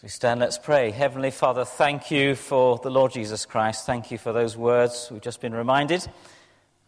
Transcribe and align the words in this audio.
As 0.00 0.04
we 0.04 0.08
stand, 0.08 0.40
let's 0.40 0.56
pray. 0.56 0.92
Heavenly 0.92 1.30
Father, 1.30 1.66
thank 1.66 2.10
you 2.10 2.34
for 2.34 2.78
the 2.78 2.90
Lord 2.90 3.12
Jesus 3.12 3.44
Christ. 3.44 3.84
Thank 3.84 4.10
you 4.10 4.16
for 4.16 4.32
those 4.32 4.56
words. 4.56 5.10
We've 5.10 5.20
just 5.20 5.42
been 5.42 5.52
reminded 5.52 6.08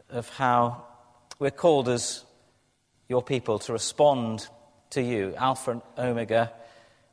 of 0.09 0.31
how 0.31 0.85
we're 1.39 1.51
called 1.51 1.91
as 1.91 2.25
your 3.11 3.23
people 3.23 3.59
to 3.59 3.73
respond 3.75 4.49
to 4.93 5.03
you, 5.03 5.35
Alpha 5.37 5.73
and 5.73 5.83
Omega, 5.99 6.55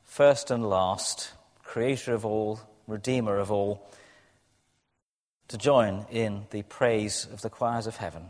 first 0.05 0.51
and 0.51 0.69
last, 0.69 1.33
creator 1.63 2.13
of 2.13 2.25
all, 2.25 2.61
redeemer 2.87 3.37
of 3.37 3.51
all, 3.51 3.85
to 5.49 5.57
join 5.57 6.05
in 6.09 6.45
the 6.51 6.61
praise 6.61 7.27
of 7.29 7.41
the 7.41 7.49
choirs 7.49 7.87
of 7.87 7.97
heaven 7.97 8.29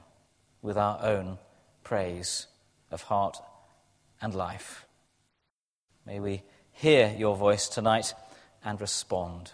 with 0.64 0.76
our 0.76 1.00
own 1.04 1.38
praise 1.84 2.48
of 2.90 3.04
heart 3.04 3.38
and 4.24 4.34
life. 4.34 4.88
May 6.04 6.20
we 6.20 6.42
hear 6.80 7.14
your 7.18 7.36
voice 7.36 7.68
tonight 7.68 8.13
and 8.63 8.80
respond 8.80 9.52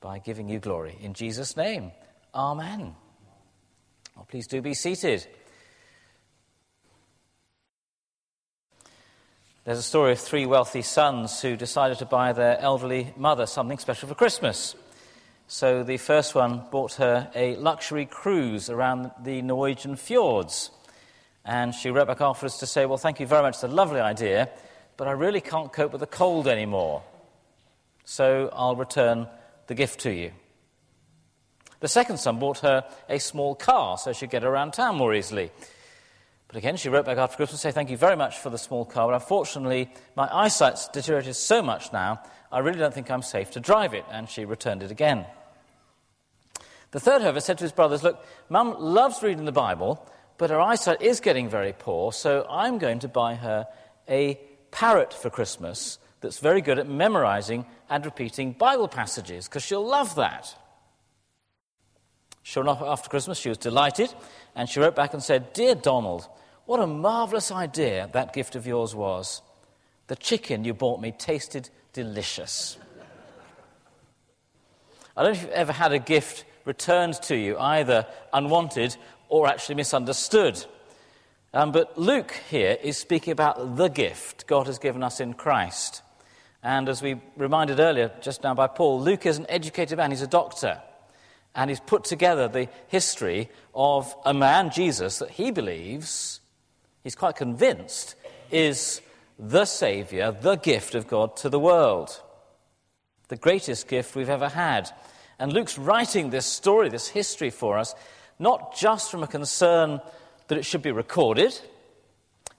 by 0.00 0.18
giving 0.18 0.48
you 0.48 0.58
glory. 0.58 0.96
In 1.00 1.14
Jesus' 1.14 1.56
name, 1.56 1.92
Amen. 2.34 2.94
Well, 4.14 4.26
please 4.28 4.46
do 4.46 4.60
be 4.60 4.74
seated. 4.74 5.26
There's 9.64 9.78
a 9.78 9.82
story 9.82 10.12
of 10.12 10.18
three 10.18 10.44
wealthy 10.44 10.82
sons 10.82 11.40
who 11.40 11.56
decided 11.56 11.98
to 11.98 12.04
buy 12.04 12.34
their 12.34 12.60
elderly 12.60 13.14
mother 13.16 13.46
something 13.46 13.78
special 13.78 14.08
for 14.08 14.14
Christmas. 14.14 14.76
So 15.46 15.82
the 15.82 15.96
first 15.96 16.34
one 16.34 16.64
bought 16.70 16.94
her 16.94 17.30
a 17.34 17.56
luxury 17.56 18.04
cruise 18.04 18.68
around 18.68 19.10
the 19.22 19.40
Norwegian 19.40 19.96
fjords. 19.96 20.70
And 21.46 21.74
she 21.74 21.88
wrote 21.88 22.08
back 22.08 22.20
afterwards 22.20 22.58
to 22.58 22.66
say, 22.66 22.84
Well, 22.84 22.98
thank 22.98 23.20
you 23.20 23.26
very 23.26 23.40
much, 23.40 23.54
it's 23.54 23.62
a 23.62 23.68
lovely 23.68 24.00
idea, 24.00 24.50
but 24.96 25.08
I 25.08 25.12
really 25.12 25.40
can't 25.40 25.72
cope 25.72 25.92
with 25.92 26.00
the 26.00 26.06
cold 26.06 26.48
anymore. 26.48 27.02
So 28.04 28.50
I'll 28.52 28.76
return 28.76 29.28
the 29.66 29.74
gift 29.74 30.00
to 30.00 30.10
you. 30.10 30.32
The 31.80 31.88
second 31.88 32.18
son 32.18 32.38
bought 32.38 32.60
her 32.60 32.84
a 33.08 33.18
small 33.18 33.54
car 33.54 33.98
so 33.98 34.12
she'd 34.12 34.30
get 34.30 34.44
around 34.44 34.72
town 34.72 34.96
more 34.96 35.14
easily. 35.14 35.50
But 36.48 36.56
again, 36.56 36.76
she 36.76 36.88
wrote 36.88 37.04
back 37.04 37.18
after 37.18 37.36
Christmas 37.36 37.60
to 37.60 37.68
say, 37.68 37.72
Thank 37.72 37.90
you 37.90 37.96
very 37.96 38.16
much 38.16 38.38
for 38.38 38.50
the 38.50 38.58
small 38.58 38.84
car, 38.84 39.08
but 39.08 39.14
unfortunately, 39.14 39.90
my 40.16 40.28
eyesight's 40.32 40.88
deteriorated 40.88 41.36
so 41.36 41.62
much 41.62 41.92
now, 41.92 42.22
I 42.52 42.60
really 42.60 42.78
don't 42.78 42.94
think 42.94 43.10
I'm 43.10 43.22
safe 43.22 43.50
to 43.52 43.60
drive 43.60 43.94
it. 43.94 44.04
And 44.10 44.28
she 44.28 44.44
returned 44.44 44.82
it 44.82 44.90
again. 44.90 45.26
The 46.92 47.00
third, 47.00 47.22
however, 47.22 47.40
said 47.40 47.58
to 47.58 47.64
his 47.64 47.72
brothers, 47.72 48.04
Look, 48.04 48.24
Mum 48.48 48.76
loves 48.78 49.22
reading 49.22 49.46
the 49.46 49.52
Bible, 49.52 50.08
but 50.38 50.50
her 50.50 50.60
eyesight 50.60 51.02
is 51.02 51.18
getting 51.20 51.48
very 51.48 51.74
poor, 51.76 52.12
so 52.12 52.46
I'm 52.48 52.78
going 52.78 53.00
to 53.00 53.08
buy 53.08 53.34
her 53.34 53.66
a 54.08 54.38
parrot 54.74 55.14
for 55.14 55.30
Christmas 55.30 55.98
that's 56.20 56.40
very 56.40 56.60
good 56.60 56.78
at 56.80 56.88
memorizing 56.88 57.64
and 57.88 58.04
repeating 58.04 58.52
Bible 58.52 58.88
passages, 58.88 59.46
because 59.46 59.62
she'll 59.62 59.86
love 59.86 60.16
that. 60.16 60.52
Sure 62.42 62.62
enough, 62.62 62.82
after 62.82 63.08
Christmas, 63.08 63.38
she 63.38 63.48
was 63.48 63.56
delighted, 63.56 64.12
and 64.56 64.68
she 64.68 64.80
wrote 64.80 64.96
back 64.96 65.14
and 65.14 65.22
said, 65.22 65.52
Dear 65.52 65.76
Donald, 65.76 66.28
what 66.66 66.80
a 66.80 66.86
marvelous 66.86 67.52
idea 67.52 68.10
that 68.12 68.32
gift 68.32 68.56
of 68.56 68.66
yours 68.66 68.94
was. 68.94 69.42
The 70.08 70.16
chicken 70.16 70.64
you 70.64 70.74
bought 70.74 71.00
me 71.00 71.12
tasted 71.12 71.70
delicious. 71.92 72.76
I 75.16 75.22
don't 75.22 75.32
know 75.32 75.38
if 75.38 75.42
you've 75.42 75.52
ever 75.52 75.72
had 75.72 75.92
a 75.92 75.98
gift 76.00 76.44
returned 76.64 77.14
to 77.22 77.36
you, 77.36 77.56
either 77.58 78.06
unwanted 78.32 78.96
or 79.28 79.46
actually 79.46 79.76
misunderstood. 79.76 80.64
Um, 81.54 81.70
but 81.70 81.96
Luke 81.96 82.32
here 82.50 82.76
is 82.82 82.96
speaking 82.96 83.30
about 83.30 83.76
the 83.76 83.86
gift 83.86 84.48
God 84.48 84.66
has 84.66 84.80
given 84.80 85.04
us 85.04 85.20
in 85.20 85.34
Christ. 85.34 86.02
And 86.64 86.88
as 86.88 87.00
we 87.00 87.20
reminded 87.36 87.78
earlier, 87.78 88.10
just 88.20 88.42
now 88.42 88.54
by 88.54 88.66
Paul, 88.66 89.00
Luke 89.00 89.24
is 89.24 89.38
an 89.38 89.46
educated 89.48 89.96
man, 89.96 90.10
he's 90.10 90.20
a 90.20 90.26
doctor. 90.26 90.82
And 91.54 91.70
he's 91.70 91.78
put 91.78 92.02
together 92.02 92.48
the 92.48 92.68
history 92.88 93.50
of 93.72 94.12
a 94.24 94.34
man, 94.34 94.72
Jesus, 94.72 95.20
that 95.20 95.30
he 95.30 95.52
believes, 95.52 96.40
he's 97.04 97.14
quite 97.14 97.36
convinced, 97.36 98.16
is 98.50 99.00
the 99.38 99.64
Saviour, 99.64 100.32
the 100.32 100.56
gift 100.56 100.96
of 100.96 101.06
God 101.06 101.36
to 101.36 101.48
the 101.48 101.60
world. 101.60 102.20
The 103.28 103.36
greatest 103.36 103.86
gift 103.86 104.16
we've 104.16 104.28
ever 104.28 104.48
had. 104.48 104.90
And 105.38 105.52
Luke's 105.52 105.78
writing 105.78 106.30
this 106.30 106.46
story, 106.46 106.88
this 106.88 107.06
history 107.06 107.50
for 107.50 107.78
us, 107.78 107.94
not 108.40 108.76
just 108.76 109.08
from 109.08 109.22
a 109.22 109.28
concern 109.28 110.00
that 110.48 110.58
it 110.58 110.64
should 110.64 110.82
be 110.82 110.92
recorded, 110.92 111.58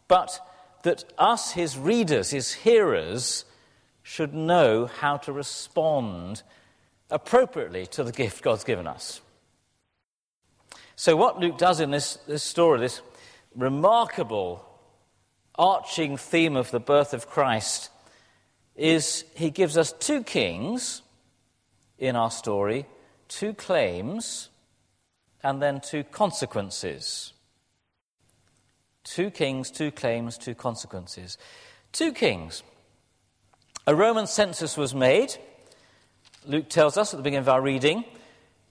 but 0.07 0.40
that 0.84 1.03
us, 1.18 1.51
his 1.51 1.78
readers, 1.78 2.29
his 2.29 2.53
hearers, 2.53 3.46
should 4.03 4.34
know 4.34 4.85
how 4.85 5.18
to 5.18 5.31
respond 5.31 6.44
appropriately 7.09 7.85
to 7.88 8.03
the 8.03 8.12
gift 8.12 8.44
God's 8.44 8.63
given 8.63 8.88
us. 8.88 9.22
So, 10.96 11.16
what 11.16 11.40
Luke 11.40 11.57
does 11.57 11.79
in 11.79 11.91
this, 11.91 12.18
this 12.28 12.44
story, 12.44 12.79
this 12.79 13.01
remarkable 13.56 14.63
arching 15.56 16.17
theme 16.17 16.56
of 16.56 16.72
the 16.72 16.79
birth 16.79 17.13
of 17.13 17.28
Christ, 17.28 17.90
is 18.75 19.25
he 19.35 19.50
gives 19.50 19.78
us 19.78 19.94
two 19.94 20.23
kings 20.23 21.02
in 21.97 22.16
our 22.16 22.31
story, 22.31 22.85
two 23.28 23.53
claims, 23.53 24.50
and 25.44 25.62
then 25.62 25.79
two 25.79 26.03
consequences. 26.03 27.34
Two 29.06 29.30
kings, 29.30 29.72
two 29.72 29.92
claims, 29.92 30.38
two 30.38 30.56
consequences. 30.56 31.38
Two 31.94 32.12
kings. 32.12 32.64
A 33.88 33.96
Roman 33.96 34.28
census 34.28 34.76
was 34.76 34.94
made, 34.94 35.38
Luke 36.46 36.70
tells 36.70 36.98
us 36.98 37.14
at 37.14 37.18
the 37.18 37.24
beginning 37.24 37.44
of 37.44 37.50
our 37.50 37.62
reading, 37.62 38.04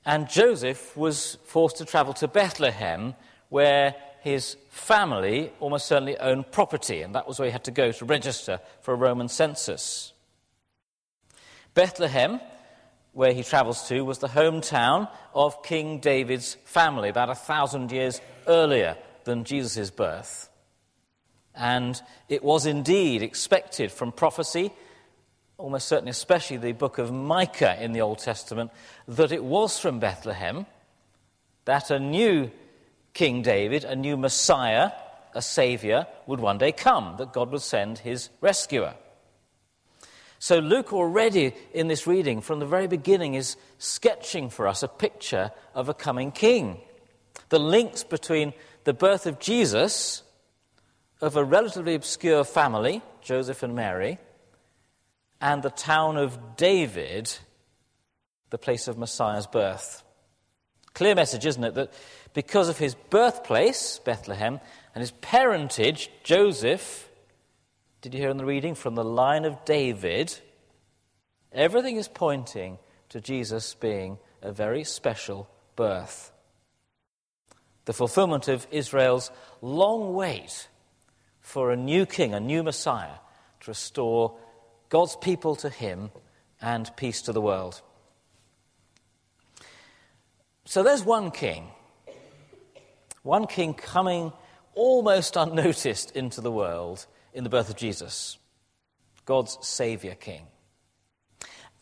and 0.04 0.28
Joseph 0.28 0.96
was 0.96 1.38
forced 1.44 1.78
to 1.78 1.84
travel 1.84 2.12
to 2.14 2.28
Bethlehem, 2.28 3.14
where 3.48 3.94
his 4.20 4.56
family 4.70 5.52
almost 5.60 5.86
certainly 5.86 6.18
owned 6.18 6.50
property, 6.50 7.02
and 7.02 7.14
that 7.14 7.28
was 7.28 7.38
where 7.38 7.46
he 7.46 7.52
had 7.52 7.64
to 7.64 7.70
go 7.70 7.92
to 7.92 8.04
register 8.04 8.60
for 8.82 8.92
a 8.92 8.96
Roman 8.96 9.28
census. 9.28 10.12
Bethlehem 11.74 12.40
where 13.12 13.32
he 13.32 13.44
travels 13.44 13.86
to 13.88 14.04
was 14.04 14.18
the 14.18 14.28
hometown 14.28 15.08
of 15.34 15.62
King 15.62 16.00
David's 16.00 16.54
family, 16.64 17.08
about 17.08 17.30
a 17.30 17.34
thousand 17.34 17.92
years 17.92 18.20
earlier 18.48 18.96
than 19.24 19.44
Jesus' 19.44 19.90
birth. 19.90 20.48
And 21.54 22.00
it 22.28 22.42
was 22.42 22.66
indeed 22.66 23.22
expected 23.22 23.92
from 23.92 24.12
prophecy, 24.12 24.72
almost 25.56 25.86
certainly, 25.86 26.10
especially 26.10 26.56
the 26.56 26.72
book 26.72 26.98
of 26.98 27.12
Micah 27.12 27.80
in 27.82 27.92
the 27.92 28.00
Old 28.00 28.18
Testament, 28.18 28.70
that 29.06 29.32
it 29.32 29.44
was 29.44 29.78
from 29.78 30.00
Bethlehem 30.00 30.66
that 31.64 31.90
a 31.90 31.98
new 31.98 32.50
King 33.12 33.42
David, 33.42 33.84
a 33.84 33.96
new 33.96 34.16
Messiah, 34.16 34.90
a 35.34 35.42
Savior, 35.42 36.06
would 36.26 36.40
one 36.40 36.58
day 36.58 36.72
come, 36.72 37.14
that 37.18 37.32
God 37.32 37.50
would 37.50 37.62
send 37.62 37.98
his 37.98 38.28
rescuer. 38.40 38.94
So, 40.38 40.58
Luke 40.58 40.92
already 40.92 41.54
in 41.72 41.88
this 41.88 42.06
reading, 42.06 42.42
from 42.42 42.58
the 42.58 42.66
very 42.66 42.86
beginning, 42.86 43.34
is 43.34 43.56
sketching 43.78 44.50
for 44.50 44.68
us 44.68 44.82
a 44.82 44.88
picture 44.88 45.52
of 45.74 45.88
a 45.88 45.94
coming 45.94 46.32
king. 46.32 46.80
The 47.48 47.58
links 47.58 48.04
between 48.04 48.52
the 48.84 48.94
birth 48.94 49.26
of 49.26 49.40
Jesus, 49.40 50.22
of 51.20 51.36
a 51.36 51.44
relatively 51.44 51.94
obscure 51.94 52.44
family, 52.44 53.02
Joseph 53.22 53.62
and 53.62 53.74
Mary, 53.74 54.18
and 55.40 55.62
the 55.62 55.70
town 55.70 56.16
of 56.16 56.56
David, 56.56 57.32
the 58.50 58.58
place 58.58 58.88
of 58.88 58.98
Messiah's 58.98 59.46
birth. 59.46 60.02
Clear 60.92 61.14
message, 61.14 61.44
isn't 61.44 61.64
it? 61.64 61.74
That 61.74 61.92
because 62.34 62.68
of 62.68 62.78
his 62.78 62.94
birthplace, 62.94 63.98
Bethlehem, 64.04 64.60
and 64.94 65.00
his 65.00 65.10
parentage, 65.10 66.10
Joseph, 66.22 67.08
did 68.00 68.14
you 68.14 68.20
hear 68.20 68.30
in 68.30 68.36
the 68.36 68.44
reading? 68.44 68.74
From 68.74 68.94
the 68.94 69.04
line 69.04 69.44
of 69.44 69.64
David. 69.64 70.38
Everything 71.52 71.96
is 71.96 72.08
pointing 72.08 72.78
to 73.08 73.20
Jesus 73.20 73.74
being 73.74 74.18
a 74.42 74.52
very 74.52 74.84
special 74.84 75.48
birth. 75.74 76.33
The 77.84 77.92
fulfillment 77.92 78.48
of 78.48 78.66
Israel's 78.70 79.30
long 79.60 80.14
wait 80.14 80.68
for 81.40 81.70
a 81.70 81.76
new 81.76 82.06
king, 82.06 82.32
a 82.32 82.40
new 82.40 82.62
Messiah, 82.62 83.18
to 83.60 83.70
restore 83.70 84.36
God's 84.88 85.16
people 85.16 85.56
to 85.56 85.68
him 85.68 86.10
and 86.60 86.90
peace 86.96 87.22
to 87.22 87.32
the 87.32 87.40
world. 87.40 87.82
So 90.64 90.82
there's 90.82 91.04
one 91.04 91.30
king, 91.30 91.68
one 93.22 93.46
king 93.46 93.74
coming 93.74 94.32
almost 94.74 95.36
unnoticed 95.36 96.16
into 96.16 96.40
the 96.40 96.50
world 96.50 97.06
in 97.34 97.44
the 97.44 97.50
birth 97.50 97.68
of 97.68 97.76
Jesus, 97.76 98.38
God's 99.26 99.58
Saviour 99.60 100.14
King. 100.14 100.46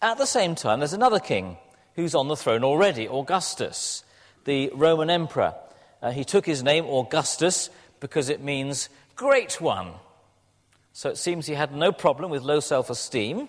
At 0.00 0.18
the 0.18 0.26
same 0.26 0.56
time, 0.56 0.80
there's 0.80 0.92
another 0.92 1.20
king 1.20 1.58
who's 1.94 2.14
on 2.14 2.26
the 2.26 2.36
throne 2.36 2.64
already, 2.64 3.06
Augustus, 3.06 4.02
the 4.44 4.70
Roman 4.74 5.10
emperor. 5.10 5.54
Uh, 6.02 6.10
he 6.10 6.24
took 6.24 6.44
his 6.44 6.62
name, 6.62 6.84
Augustus, 6.84 7.70
because 8.00 8.28
it 8.28 8.42
means 8.42 8.88
great 9.14 9.60
one. 9.60 9.92
So 10.92 11.08
it 11.08 11.16
seems 11.16 11.46
he 11.46 11.54
had 11.54 11.74
no 11.74 11.92
problem 11.92 12.30
with 12.30 12.42
low 12.42 12.60
self 12.60 12.90
esteem. 12.90 13.48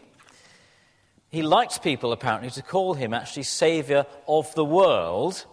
he 1.30 1.42
liked 1.42 1.82
people 1.82 2.12
apparently 2.12 2.52
to 2.52 2.62
call 2.62 2.94
him 2.94 3.14
actually 3.14 3.44
Saviour 3.44 4.06
of 4.28 4.54
the 4.54 4.64
world 4.64 5.46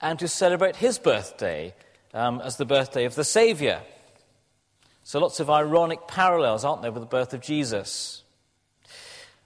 and 0.00 0.18
to 0.18 0.26
celebrate 0.26 0.76
his 0.76 0.98
birthday 0.98 1.74
um, 2.14 2.40
as 2.42 2.56
the 2.56 2.64
birthday 2.64 3.04
of 3.04 3.14
the 3.14 3.24
Saviour. 3.24 3.80
So 5.04 5.18
lots 5.18 5.40
of 5.40 5.50
ironic 5.50 6.08
parallels, 6.08 6.64
aren't 6.64 6.82
there, 6.82 6.92
with 6.92 7.02
the 7.02 7.06
birth 7.06 7.34
of 7.34 7.40
Jesus? 7.40 8.24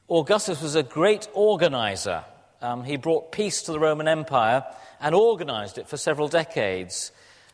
Augustus 0.09 0.63
was 0.63 0.75
a 0.75 0.83
great 0.83 1.29
organizer. 1.35 2.25
Um, 2.61 2.85
he 2.85 2.97
brought 2.97 3.33
peace 3.33 3.63
to 3.63 3.73
the 3.73 3.81
Roman 3.81 4.09
Empire 4.09 4.65
and 5.03 5.15
organized 5.15 5.77
it 5.77 5.89
for 5.89 5.97
several 5.99 6.29
decades. 6.29 7.13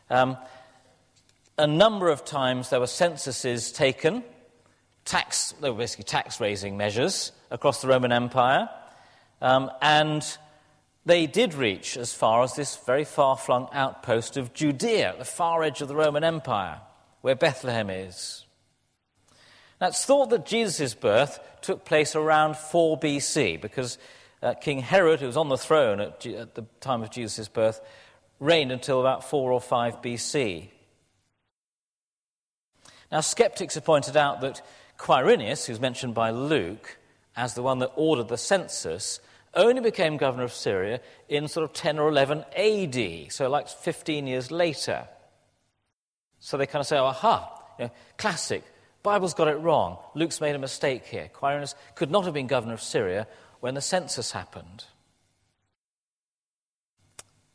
Um, 0.09 0.37
a 1.57 1.67
number 1.67 2.09
of 2.09 2.23
times 2.23 2.69
there 2.69 2.79
were 2.79 2.87
censuses 2.87 3.71
taken, 3.71 4.23
tax, 5.03 5.53
they 5.59 5.69
were 5.69 5.77
basically 5.77 6.05
tax 6.05 6.39
raising 6.39 6.77
measures 6.77 7.33
across 7.51 7.81
the 7.81 7.87
Roman 7.87 8.11
Empire, 8.11 8.69
um, 9.41 9.71
and 9.81 10.23
they 11.05 11.25
did 11.25 11.53
reach 11.55 11.97
as 11.97 12.13
far 12.13 12.43
as 12.43 12.55
this 12.55 12.77
very 12.85 13.03
far 13.03 13.35
flung 13.35 13.67
outpost 13.73 14.37
of 14.37 14.53
Judea, 14.53 15.15
the 15.17 15.25
far 15.25 15.63
edge 15.63 15.81
of 15.81 15.87
the 15.87 15.95
Roman 15.95 16.23
Empire, 16.23 16.79
where 17.21 17.35
Bethlehem 17.35 17.89
is. 17.89 18.45
Now, 19.81 19.87
it's 19.87 20.05
thought 20.05 20.29
that 20.29 20.45
Jesus' 20.45 20.93
birth 20.93 21.39
took 21.61 21.83
place 21.83 22.15
around 22.15 22.57
4 22.57 22.99
BC 22.99 23.59
because 23.59 23.97
uh, 24.41 24.53
King 24.55 24.79
Herod, 24.79 25.19
who 25.19 25.27
was 25.27 25.37
on 25.37 25.49
the 25.49 25.57
throne 25.57 25.99
at, 25.99 26.19
G- 26.19 26.35
at 26.35 26.55
the 26.55 26.65
time 26.79 27.03
of 27.03 27.11
Jesus' 27.11 27.47
birth, 27.47 27.81
reigned 28.39 28.71
until 28.71 29.01
about 29.01 29.29
4 29.29 29.51
or 29.51 29.61
5 29.61 30.01
BC. 30.01 30.69
Now, 33.11 33.21
skeptics 33.21 33.75
have 33.75 33.85
pointed 33.85 34.15
out 34.15 34.41
that 34.41 34.61
Quirinius, 34.97 35.65
who's 35.65 35.79
mentioned 35.79 36.13
by 36.13 36.29
Luke 36.29 36.97
as 37.35 37.53
the 37.53 37.63
one 37.63 37.79
that 37.79 37.91
ordered 37.95 38.27
the 38.27 38.37
census, 38.37 39.19
only 39.53 39.81
became 39.81 40.17
governor 40.17 40.43
of 40.43 40.53
Syria 40.53 41.01
in 41.27 41.47
sort 41.47 41.63
of 41.63 41.73
10 41.73 41.97
or 41.99 42.09
11 42.09 42.45
AD, 42.55 43.31
so 43.31 43.49
like 43.49 43.67
15 43.67 44.27
years 44.27 44.51
later. 44.51 45.07
So 46.39 46.57
they 46.57 46.67
kind 46.67 46.81
of 46.81 46.87
say, 46.87 46.97
oh, 46.97 47.05
aha, 47.05 47.61
you 47.79 47.85
know, 47.85 47.91
classic. 48.17 48.63
Bible's 49.01 49.33
got 49.33 49.47
it 49.47 49.55
wrong. 49.55 49.97
Luke's 50.13 50.41
made 50.41 50.55
a 50.55 50.59
mistake 50.59 51.05
here. 51.05 51.29
Quirinius 51.33 51.73
could 51.95 52.11
not 52.11 52.25
have 52.25 52.33
been 52.33 52.47
governor 52.47 52.73
of 52.73 52.81
Syria 52.81 53.27
when 53.59 53.75
the 53.75 53.81
census 53.81 54.31
happened. 54.31 54.85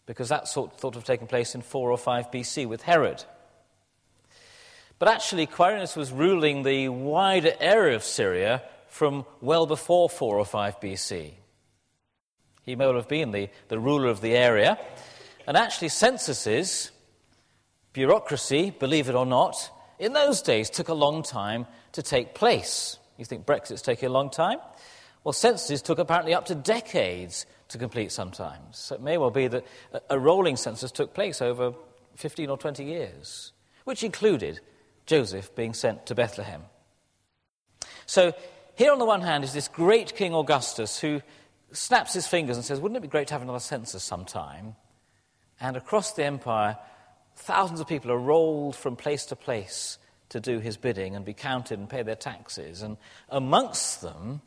Because 0.07 0.29
that 0.29 0.49
sort 0.49 0.79
thought 0.79 0.95
have 0.95 1.05
taken 1.05 1.27
place 1.27 1.55
in 1.55 1.63
4 1.63 1.91
or 1.91 1.99
5 1.99 2.31
BC 2.31 2.67
with 2.67 2.83
Herod. 2.83 3.25
But 4.99 5.09
actually, 5.09 5.47
Quirinius 5.47 5.97
was 5.97 6.13
ruling 6.13 6.63
the 6.63 6.89
wider 6.89 7.53
area 7.59 7.97
of 7.97 8.05
Syria 8.05 8.63
from 8.89 9.25
well 9.41 9.67
before 9.67 10.09
4 10.09 10.39
or 10.39 10.45
5 10.45 10.81
BC. 10.81 11.33
He 12.63 12.77
may 12.77 12.87
well 12.87 12.95
have 12.95 13.09
been 13.09 13.31
the, 13.31 13.51
the 13.69 13.79
ruler 13.79 14.09
of 14.09 14.21
the 14.21 14.37
area. 14.37 14.79
And 15.47 15.57
actually, 15.57 15.89
censuses, 15.89 16.91
bureaucracy, 17.93 18.71
believe 18.71 19.09
it 19.09 19.15
or 19.15 19.27
not, 19.27 19.71
in 19.99 20.13
those 20.13 20.43
days 20.43 20.71
took 20.71 20.89
a 20.89 20.95
long 20.95 21.23
time 21.23 21.67
to 21.93 22.03
take 22.03 22.35
place. 22.35 22.99
You 23.19 23.25
think 23.25 23.47
Brexit's 23.47 23.83
taking 23.83 24.09
a 24.09 24.13
long 24.13 24.31
time? 24.31 24.59
Well, 25.25 25.33
censuses 25.33 25.81
took 25.81 25.99
apparently 25.99 26.35
up 26.35 26.45
to 26.47 26.55
decades 26.55 27.47
to 27.69 27.79
complete 27.79 28.13
sometimes. 28.13 28.79
So 28.79 28.95
it 28.95 29.01
may 29.01 29.17
well 29.17 29.31
be 29.31 29.49
that 29.49 29.67
a 30.11 30.19
rolling 30.19 30.57
census 30.57 30.93
took 30.93 31.15
place 31.15 31.41
over 31.41 31.73
15 32.17 32.51
or 32.51 32.59
20 32.59 32.85
years, 32.85 33.53
which 33.85 34.05
included 34.05 34.61
Joseph 35.07 35.55
being 35.57 35.73
sent 35.73 36.07
to 36.07 36.15
Bethlehem. 36.15 36.63
So 38.07 38.35
here 38.75 38.93
on 38.93 38.99
the 38.99 39.07
one 39.07 39.23
hand 39.23 39.45
is 39.45 39.55
this 39.55 39.69
great 39.69 40.15
King 40.15 40.35
Augustus 40.35 40.99
who 40.99 41.23
snaps 41.73 42.13
his 42.13 42.27
fingers 42.27 42.57
and 42.57 42.65
says, 42.65 42.79
Wouldn't 42.79 42.99
it 42.99 43.03
be 43.03 43.09
great 43.09 43.29
to 43.29 43.35
have 43.35 43.43
another 43.43 43.61
census 43.61 44.05
sometime? 44.05 44.77
And 45.59 45.77
across 45.77 46.13
the 46.13 46.25
empire, 46.25 46.77
thousands 47.37 47.81
of 47.81 47.89
people 47.89 48.13
are 48.13 48.19
rolled 48.19 48.77
from 48.77 48.95
place 48.95 49.25
to 49.27 49.37
place 49.37 49.99
to 50.29 50.41
do 50.41 50.59
his 50.59 50.77
bidding 50.77 51.17
and 51.17 51.25
be 51.25 51.33
counted 51.33 51.79
and 51.79 51.89
pay 51.89 52.03
their 52.03 52.15
taxes. 52.15 52.83
And 52.83 52.99
amongst 53.31 54.03
them, 54.03 54.43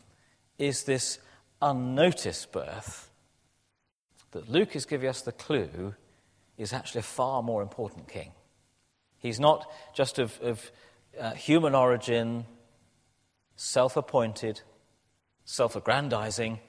is 0.57 0.83
this 0.83 1.19
unnoticed 1.61 2.51
birth 2.51 3.09
that 4.31 4.49
Luke 4.49 4.75
is 4.75 4.85
giving 4.85 5.09
us 5.09 5.21
the 5.21 5.31
clue 5.31 5.95
is 6.57 6.73
actually 6.73 6.99
a 6.99 7.03
far 7.03 7.43
more 7.43 7.61
important 7.61 8.07
king. 8.07 8.31
He's 9.17 9.39
not 9.39 9.69
just 9.93 10.19
of, 10.19 10.39
of 10.41 10.71
uh, 11.19 11.31
human 11.31 11.75
origin, 11.75 12.45
self 13.55 13.97
appointed, 13.97 14.61
self 15.45 15.75
aggrandizing. 15.75 16.59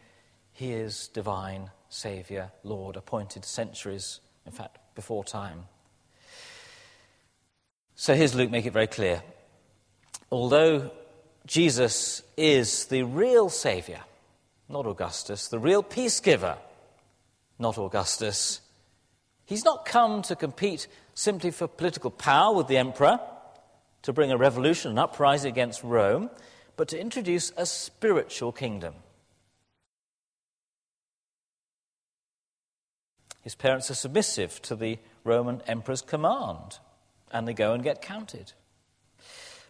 He 0.52 0.72
is 0.72 1.08
divine, 1.08 1.70
Saviour, 1.88 2.52
Lord, 2.64 2.96
appointed 2.96 3.44
centuries, 3.44 4.20
in 4.44 4.52
fact, 4.52 4.78
before 4.94 5.24
time. 5.24 5.64
So 7.94 8.14
here's 8.14 8.34
Luke 8.34 8.50
make 8.50 8.66
it 8.66 8.72
very 8.72 8.86
clear. 8.86 9.22
Although 10.30 10.90
Jesus 11.48 12.22
is 12.36 12.84
the 12.84 13.04
real 13.04 13.48
Saviour, 13.48 14.00
not 14.68 14.86
Augustus, 14.86 15.48
the 15.48 15.58
real 15.58 15.82
peace 15.82 16.20
giver, 16.20 16.58
not 17.58 17.78
Augustus. 17.78 18.60
He's 19.46 19.64
not 19.64 19.86
come 19.86 20.20
to 20.22 20.36
compete 20.36 20.86
simply 21.14 21.50
for 21.50 21.66
political 21.66 22.10
power 22.10 22.54
with 22.54 22.68
the 22.68 22.76
emperor, 22.76 23.18
to 24.02 24.12
bring 24.12 24.30
a 24.30 24.36
revolution, 24.36 24.90
an 24.90 24.98
uprising 24.98 25.50
against 25.50 25.82
Rome, 25.82 26.28
but 26.76 26.88
to 26.88 27.00
introduce 27.00 27.50
a 27.56 27.64
spiritual 27.64 28.52
kingdom. 28.52 28.94
His 33.40 33.54
parents 33.54 33.90
are 33.90 33.94
submissive 33.94 34.60
to 34.62 34.76
the 34.76 34.98
Roman 35.24 35.62
emperor's 35.66 36.02
command, 36.02 36.78
and 37.32 37.48
they 37.48 37.54
go 37.54 37.72
and 37.72 37.82
get 37.82 38.02
counted. 38.02 38.52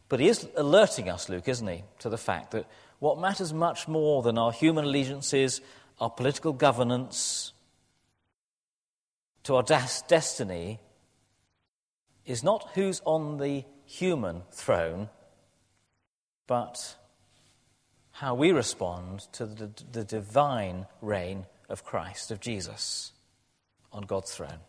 But 0.09 0.21
he 0.21 0.29
is 0.29 0.49
alerting 0.57 1.09
us, 1.09 1.29
Luke, 1.29 1.49
isn't 1.49 1.67
he, 1.67 1.85
to 2.01 2.09
the 2.09 2.19
fact 2.19 2.53
that 2.53 2.67
what 2.99 3.19
matters 3.19 3.53
much 3.53 3.87
more 3.87 4.23
than 4.23 4.39
our 4.39 4.53
human 4.53 4.85
allegiances, 4.85 5.61
our 6.01 6.11
political 6.11 6.53
governance, 6.53 7.53
to 9.45 9.57
our 9.57 9.63
destiny, 9.63 10.81
is 12.27 12.43
not 12.43 12.71
who's 12.75 13.01
on 13.05 13.39
the 13.39 13.65
human 13.85 14.43
throne, 14.51 15.09
but 16.47 16.97
how 18.13 18.35
we 18.35 18.51
respond 18.51 19.21
to 19.33 19.47
the, 19.47 19.71
the 19.93 20.05
divine 20.05 20.87
reign 21.01 21.47
of 21.69 21.85
Christ, 21.85 22.31
of 22.31 22.41
Jesus, 22.41 23.13
on 23.93 24.03
God's 24.03 24.35
throne. 24.35 24.61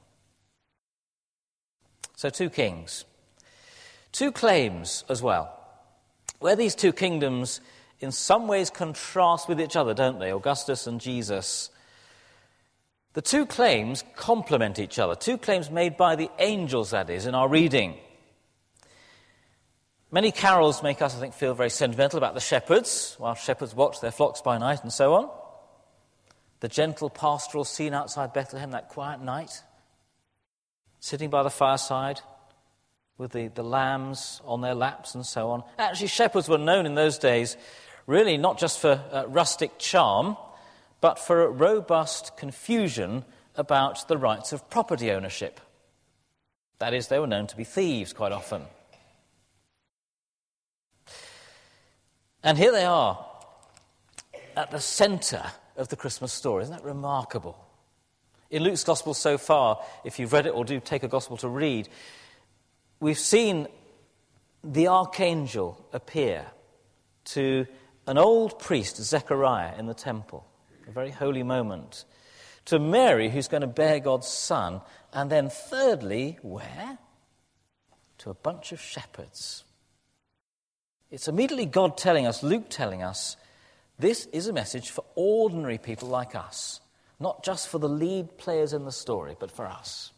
So, 2.15 2.29
two 2.29 2.49
kings. 2.49 3.05
Two 4.11 4.31
claims 4.31 5.03
as 5.09 5.21
well. 5.21 5.55
Where 6.39 6.55
these 6.55 6.75
two 6.75 6.93
kingdoms 6.93 7.61
in 7.99 8.11
some 8.11 8.47
ways 8.47 8.69
contrast 8.69 9.49
with 9.49 9.59
each 9.59 9.75
other, 9.75 9.93
don't 9.93 10.19
they? 10.19 10.31
Augustus 10.31 10.87
and 10.87 11.01
Jesus. 11.01 11.69
The 13.13 13.21
two 13.21 13.45
claims 13.45 14.03
complement 14.15 14.79
each 14.79 14.99
other. 14.99 15.15
Two 15.15 15.37
claims 15.37 15.69
made 15.69 15.97
by 15.97 16.15
the 16.15 16.29
angels, 16.39 16.91
that 16.91 17.09
is, 17.09 17.25
in 17.25 17.35
our 17.35 17.49
reading. 17.49 17.97
Many 20.11 20.31
carols 20.31 20.81
make 20.81 21.01
us, 21.01 21.15
I 21.15 21.19
think, 21.19 21.33
feel 21.33 21.53
very 21.53 21.69
sentimental 21.69 22.17
about 22.17 22.33
the 22.33 22.39
shepherds, 22.39 23.15
while 23.19 23.35
shepherds 23.35 23.75
watch 23.75 24.01
their 24.01 24.11
flocks 24.11 24.41
by 24.41 24.57
night 24.57 24.81
and 24.81 24.93
so 24.93 25.13
on. 25.13 25.29
The 26.61 26.67
gentle 26.67 27.09
pastoral 27.09 27.63
scene 27.63 27.93
outside 27.93 28.33
Bethlehem, 28.33 28.71
that 28.71 28.89
quiet 28.89 29.21
night, 29.21 29.63
sitting 30.99 31.29
by 31.29 31.43
the 31.43 31.49
fireside, 31.49 32.21
with 33.19 33.33
the, 33.33 33.49
the 33.49 33.63
lambs 33.63 34.41
on 34.45 34.61
their 34.61 34.73
laps 34.73 35.13
and 35.13 35.23
so 35.23 35.51
on. 35.51 35.63
Actually, 35.77 36.07
shepherds 36.07 36.49
were 36.49 36.57
known 36.57 36.87
in 36.87 36.95
those 36.95 37.19
days 37.19 37.55
really 38.07 38.37
not 38.37 38.57
just 38.57 38.79
for 38.79 39.03
uh, 39.11 39.25
rustic 39.27 39.77
charm, 39.77 40.35
but 40.99 41.19
for 41.19 41.43
a 41.43 41.49
robust 41.49 42.35
confusion 42.37 43.23
about 43.55 44.07
the 44.07 44.17
rights 44.17 44.51
of 44.51 44.67
property 44.71 45.11
ownership. 45.11 45.61
That 46.79 46.95
is, 46.95 47.07
they 47.07 47.19
were 47.19 47.27
known 47.27 47.45
to 47.47 47.55
be 47.55 47.65
thieves 47.65 48.13
quite 48.13 48.31
often. 48.31 48.63
And 52.41 52.57
here 52.57 52.71
they 52.71 52.85
are 52.85 53.23
at 54.55 54.71
the 54.71 54.79
center 54.79 55.43
of 55.75 55.89
the 55.89 55.95
Christmas 55.95 56.33
story. 56.33 56.63
Isn't 56.63 56.75
that 56.75 56.85
remarkable? 56.85 57.57
In 58.49 58.63
Luke's 58.63 58.83
gospel 58.83 59.13
so 59.13 59.37
far, 59.37 59.83
if 60.03 60.17
you've 60.17 60.33
read 60.33 60.47
it 60.47 60.55
or 60.55 60.65
do 60.65 60.79
take 60.79 61.03
a 61.03 61.07
gospel 61.07 61.37
to 61.37 61.47
read, 61.47 61.89
We've 62.99 63.19
seen 63.19 63.67
the 64.63 64.87
archangel 64.87 65.85
appear 65.93 66.45
to 67.25 67.65
an 68.07 68.17
old 68.17 68.59
priest, 68.59 68.97
Zechariah, 68.97 69.77
in 69.77 69.85
the 69.85 69.93
temple, 69.93 70.45
a 70.87 70.91
very 70.91 71.11
holy 71.11 71.43
moment, 71.43 72.03
to 72.65 72.77
Mary, 72.77 73.29
who's 73.29 73.47
going 73.47 73.61
to 73.61 73.67
bear 73.67 73.99
God's 73.99 74.27
son, 74.27 74.81
and 75.13 75.29
then, 75.29 75.49
thirdly, 75.49 76.39
where? 76.41 76.97
To 78.19 78.29
a 78.29 78.33
bunch 78.33 78.71
of 78.71 78.81
shepherds. 78.81 79.63
It's 81.09 81.27
immediately 81.27 81.65
God 81.65 81.97
telling 81.97 82.27
us, 82.27 82.43
Luke 82.43 82.69
telling 82.69 83.01
us, 83.01 83.37
This 83.97 84.25
is 84.27 84.47
a 84.47 84.53
message 84.53 84.89
for 84.89 85.05
ordinary 85.15 85.77
people 85.77 86.09
like 86.09 86.35
us, 86.35 86.81
not 87.19 87.43
just 87.43 87.69
for 87.69 87.79
the 87.79 87.89
lead 87.89 88.37
players 88.37 88.73
in 88.73 88.83
the 88.83 88.91
story, 88.91 89.35
but 89.39 89.51
for 89.51 89.65
us. 89.65 90.11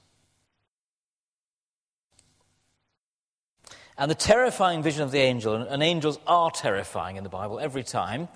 And 4.02 4.10
the 4.10 4.16
terrifying 4.16 4.82
vision 4.82 5.04
of 5.04 5.12
the 5.12 5.20
angel, 5.20 5.54
and 5.54 5.84
angels 5.84 6.18
are 6.26 6.50
terrifying 6.50 7.18
in 7.18 7.24
the 7.24 7.30
Bible 7.30 7.60
every 7.60 7.84
time. 7.84 8.30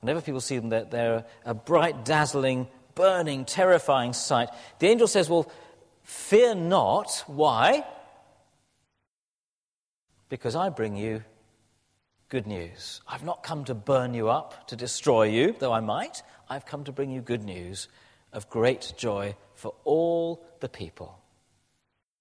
Whenever 0.00 0.20
people 0.20 0.40
see 0.40 0.58
them, 0.58 0.68
they're, 0.68 0.84
they're 0.84 1.24
a 1.44 1.54
bright, 1.54 2.04
dazzling, 2.04 2.66
burning, 2.96 3.44
terrifying 3.44 4.14
sight. 4.14 4.48
The 4.80 4.88
angel 4.88 5.06
says, 5.06 5.30
Well, 5.30 5.48
fear 6.02 6.56
not. 6.56 7.22
Why? 7.28 7.86
Because 10.28 10.56
I 10.56 10.70
bring 10.70 10.96
you 10.96 11.22
good 12.28 12.48
news. 12.48 13.00
I've 13.06 13.22
not 13.22 13.44
come 13.44 13.64
to 13.66 13.74
burn 13.74 14.12
you 14.12 14.28
up, 14.28 14.66
to 14.70 14.74
destroy 14.74 15.26
you, 15.28 15.54
though 15.56 15.72
I 15.72 15.78
might. 15.78 16.24
I've 16.50 16.66
come 16.66 16.82
to 16.82 16.90
bring 16.90 17.12
you 17.12 17.20
good 17.20 17.44
news 17.44 17.86
of 18.32 18.50
great 18.50 18.92
joy 18.96 19.36
for 19.54 19.72
all 19.84 20.44
the 20.58 20.68
people. 20.68 21.20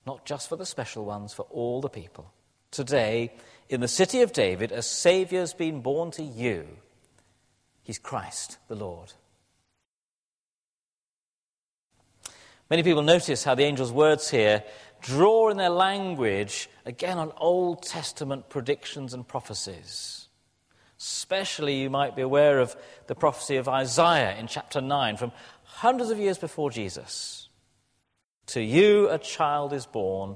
Not 0.06 0.24
just 0.24 0.48
for 0.48 0.56
the 0.56 0.68
special 0.68 1.04
ones, 1.04 1.34
for 1.34 1.48
all 1.50 1.82
the 1.82 1.90
people. 1.90 2.32
Today, 2.76 3.32
in 3.70 3.80
the 3.80 3.88
city 3.88 4.22
of 4.22 4.34
David, 4.34 4.74
a 4.74 4.82
Saviour 4.82 5.40
has 5.40 5.54
been 5.54 5.80
born 5.80 6.12
to 6.12 6.22
you. 6.22 6.68
He's 7.84 7.98
Christ 7.98 8.58
the 8.68 8.76
Lord. 8.76 9.14
Many 12.70 12.84
people 12.84 13.02
notice 13.02 13.46
how 13.46 13.56
the 13.56 13.64
angel's 13.64 13.94
words 13.94 14.30
here 14.30 14.62
draw 15.02 15.48
in 15.48 15.56
their 15.56 15.70
language 15.70 16.70
again 16.86 17.18
on 17.18 17.32
Old 17.38 17.82
Testament 17.82 18.50
predictions 18.50 19.14
and 19.14 19.26
prophecies. 19.26 20.28
Especially, 21.00 21.80
you 21.80 21.90
might 21.90 22.14
be 22.14 22.24
aware 22.24 22.60
of 22.60 22.76
the 23.08 23.16
prophecy 23.16 23.56
of 23.56 23.70
Isaiah 23.70 24.36
in 24.38 24.48
chapter 24.48 24.82
9 24.82 25.16
from 25.16 25.32
hundreds 25.64 26.10
of 26.10 26.20
years 26.20 26.38
before 26.38 26.72
Jesus. 26.72 27.48
To 28.48 28.62
you 28.62 29.10
a 29.10 29.18
child 29.18 29.72
is 29.72 29.86
born, 29.86 30.36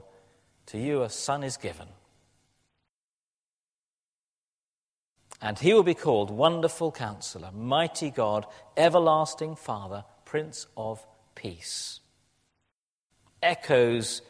to 0.67 0.77
you 0.77 1.03
a 1.03 1.09
son 1.09 1.43
is 1.43 1.57
given. 1.57 1.89
And 5.41 5.57
he 5.57 5.73
will 5.73 5.83
be 5.83 5.93
called 5.93 6.29
Wonderful 6.29 6.91
Counselor, 6.91 7.51
Mighty 7.53 8.09
God, 8.09 8.45
Everlasting 8.75 9.55
Father, 9.55 10.03
Prince 10.25 10.67
of 10.75 11.05
Peace. 11.35 12.01
Echoes 13.41 14.21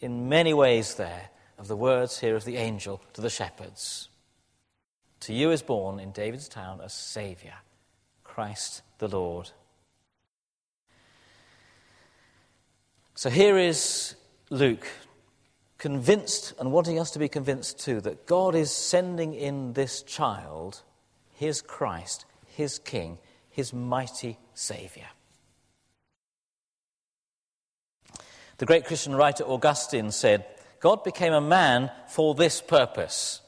in 0.00 0.28
many 0.28 0.54
ways 0.54 0.94
there 0.94 1.30
of 1.58 1.68
the 1.68 1.76
words 1.76 2.20
here 2.20 2.36
of 2.36 2.44
the 2.44 2.56
angel 2.56 3.00
to 3.12 3.20
the 3.20 3.30
shepherds. 3.30 4.08
To 5.20 5.32
you 5.32 5.50
is 5.50 5.62
born 5.62 6.00
in 6.00 6.12
David's 6.12 6.48
town 6.48 6.80
a 6.80 6.88
Saviour, 6.88 7.54
Christ 8.24 8.82
the 8.98 9.08
Lord. 9.08 9.50
So 13.14 13.30
here 13.30 13.56
is 13.56 14.16
Luke, 14.50 14.86
convinced 15.82 16.54
and 16.60 16.70
wanting 16.70 17.00
us 17.00 17.10
to 17.10 17.18
be 17.18 17.28
convinced 17.28 17.80
too 17.80 18.00
that 18.00 18.24
God 18.24 18.54
is 18.54 18.70
sending 18.70 19.34
in 19.34 19.72
this 19.72 20.02
child, 20.02 20.80
his 21.32 21.60
Christ, 21.60 22.24
his 22.46 22.78
King, 22.78 23.18
his 23.50 23.72
mighty 23.72 24.38
Saviour. 24.54 25.08
The 28.58 28.64
great 28.64 28.84
Christian 28.84 29.16
writer 29.16 29.42
Augustine 29.42 30.12
said, 30.12 30.46
God 30.78 31.02
became 31.02 31.32
a 31.32 31.40
man 31.40 31.90
for 32.06 32.36
this 32.36 32.62
purpose. 32.62 33.40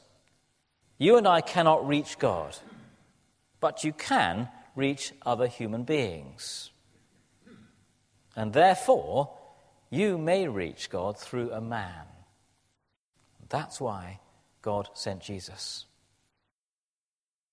You 0.97 1.15
and 1.15 1.25
I 1.25 1.39
cannot 1.39 1.87
reach 1.87 2.19
God, 2.19 2.57
but 3.61 3.85
you 3.85 3.93
can 3.93 4.49
reach 4.75 5.13
other 5.25 5.47
human 5.47 5.85
beings. 5.85 6.69
And 8.35 8.51
therefore, 8.51 9.31
you 9.89 10.17
may 10.17 10.49
reach 10.49 10.89
God 10.89 11.17
through 11.17 11.53
a 11.53 11.61
man. 11.61 12.07
That's 13.49 13.79
why 13.79 14.19
God 14.61 14.89
sent 14.93 15.21
Jesus. 15.21 15.85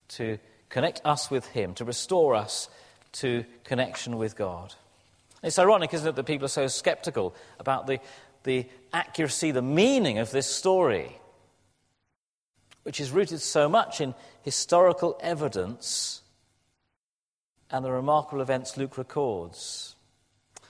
To 0.09 0.37
connect 0.69 1.01
us 1.05 1.29
with 1.29 1.47
Him, 1.47 1.73
to 1.75 1.85
restore 1.85 2.35
us 2.35 2.69
to 3.13 3.45
connection 3.63 4.17
with 4.17 4.35
God. 4.35 4.73
It's 5.43 5.59
ironic, 5.59 5.93
isn't 5.93 6.07
it, 6.07 6.15
that 6.15 6.23
people 6.23 6.45
are 6.45 6.49
so 6.49 6.67
skeptical 6.67 7.35
about 7.59 7.85
the, 7.85 7.99
the 8.43 8.65
accuracy, 8.91 9.51
the 9.51 9.61
meaning 9.61 10.17
of 10.17 10.31
this 10.31 10.47
story, 10.47 11.17
which 12.83 12.99
is 12.99 13.11
rooted 13.11 13.41
so 13.41 13.69
much 13.69 14.01
in 14.01 14.15
historical 14.41 15.17
evidence 15.21 16.21
and 17.69 17.83
the 17.83 17.91
remarkable 17.91 18.41
events 18.41 18.77
Luke 18.77 18.97
records. 18.97 19.95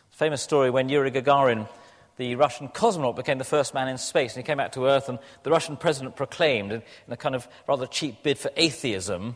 Famous 0.10 0.42
story 0.42 0.70
when 0.70 0.90
Yuri 0.90 1.12
Gagarin, 1.12 1.68
the 2.18 2.36
Russian 2.36 2.68
cosmonaut, 2.68 3.16
became 3.16 3.38
the 3.38 3.44
first 3.44 3.74
man 3.74 3.88
in 3.88 3.98
space, 3.98 4.36
and 4.36 4.44
he 4.44 4.48
came 4.48 4.58
back 4.58 4.74
to 4.74 4.86
Earth, 4.86 5.10
and 5.10 5.20
the 5.44 5.52
Russian 5.52 5.78
president 5.78 6.16
proclaimed, 6.16 6.72
in 6.72 6.84
a 7.10 7.18
kind 7.18 7.36
of 7.36 7.48
rather 7.68 7.88
cheap 7.88 8.24
bid 8.24 8.38
for 8.38 8.52
atheism, 8.56 9.36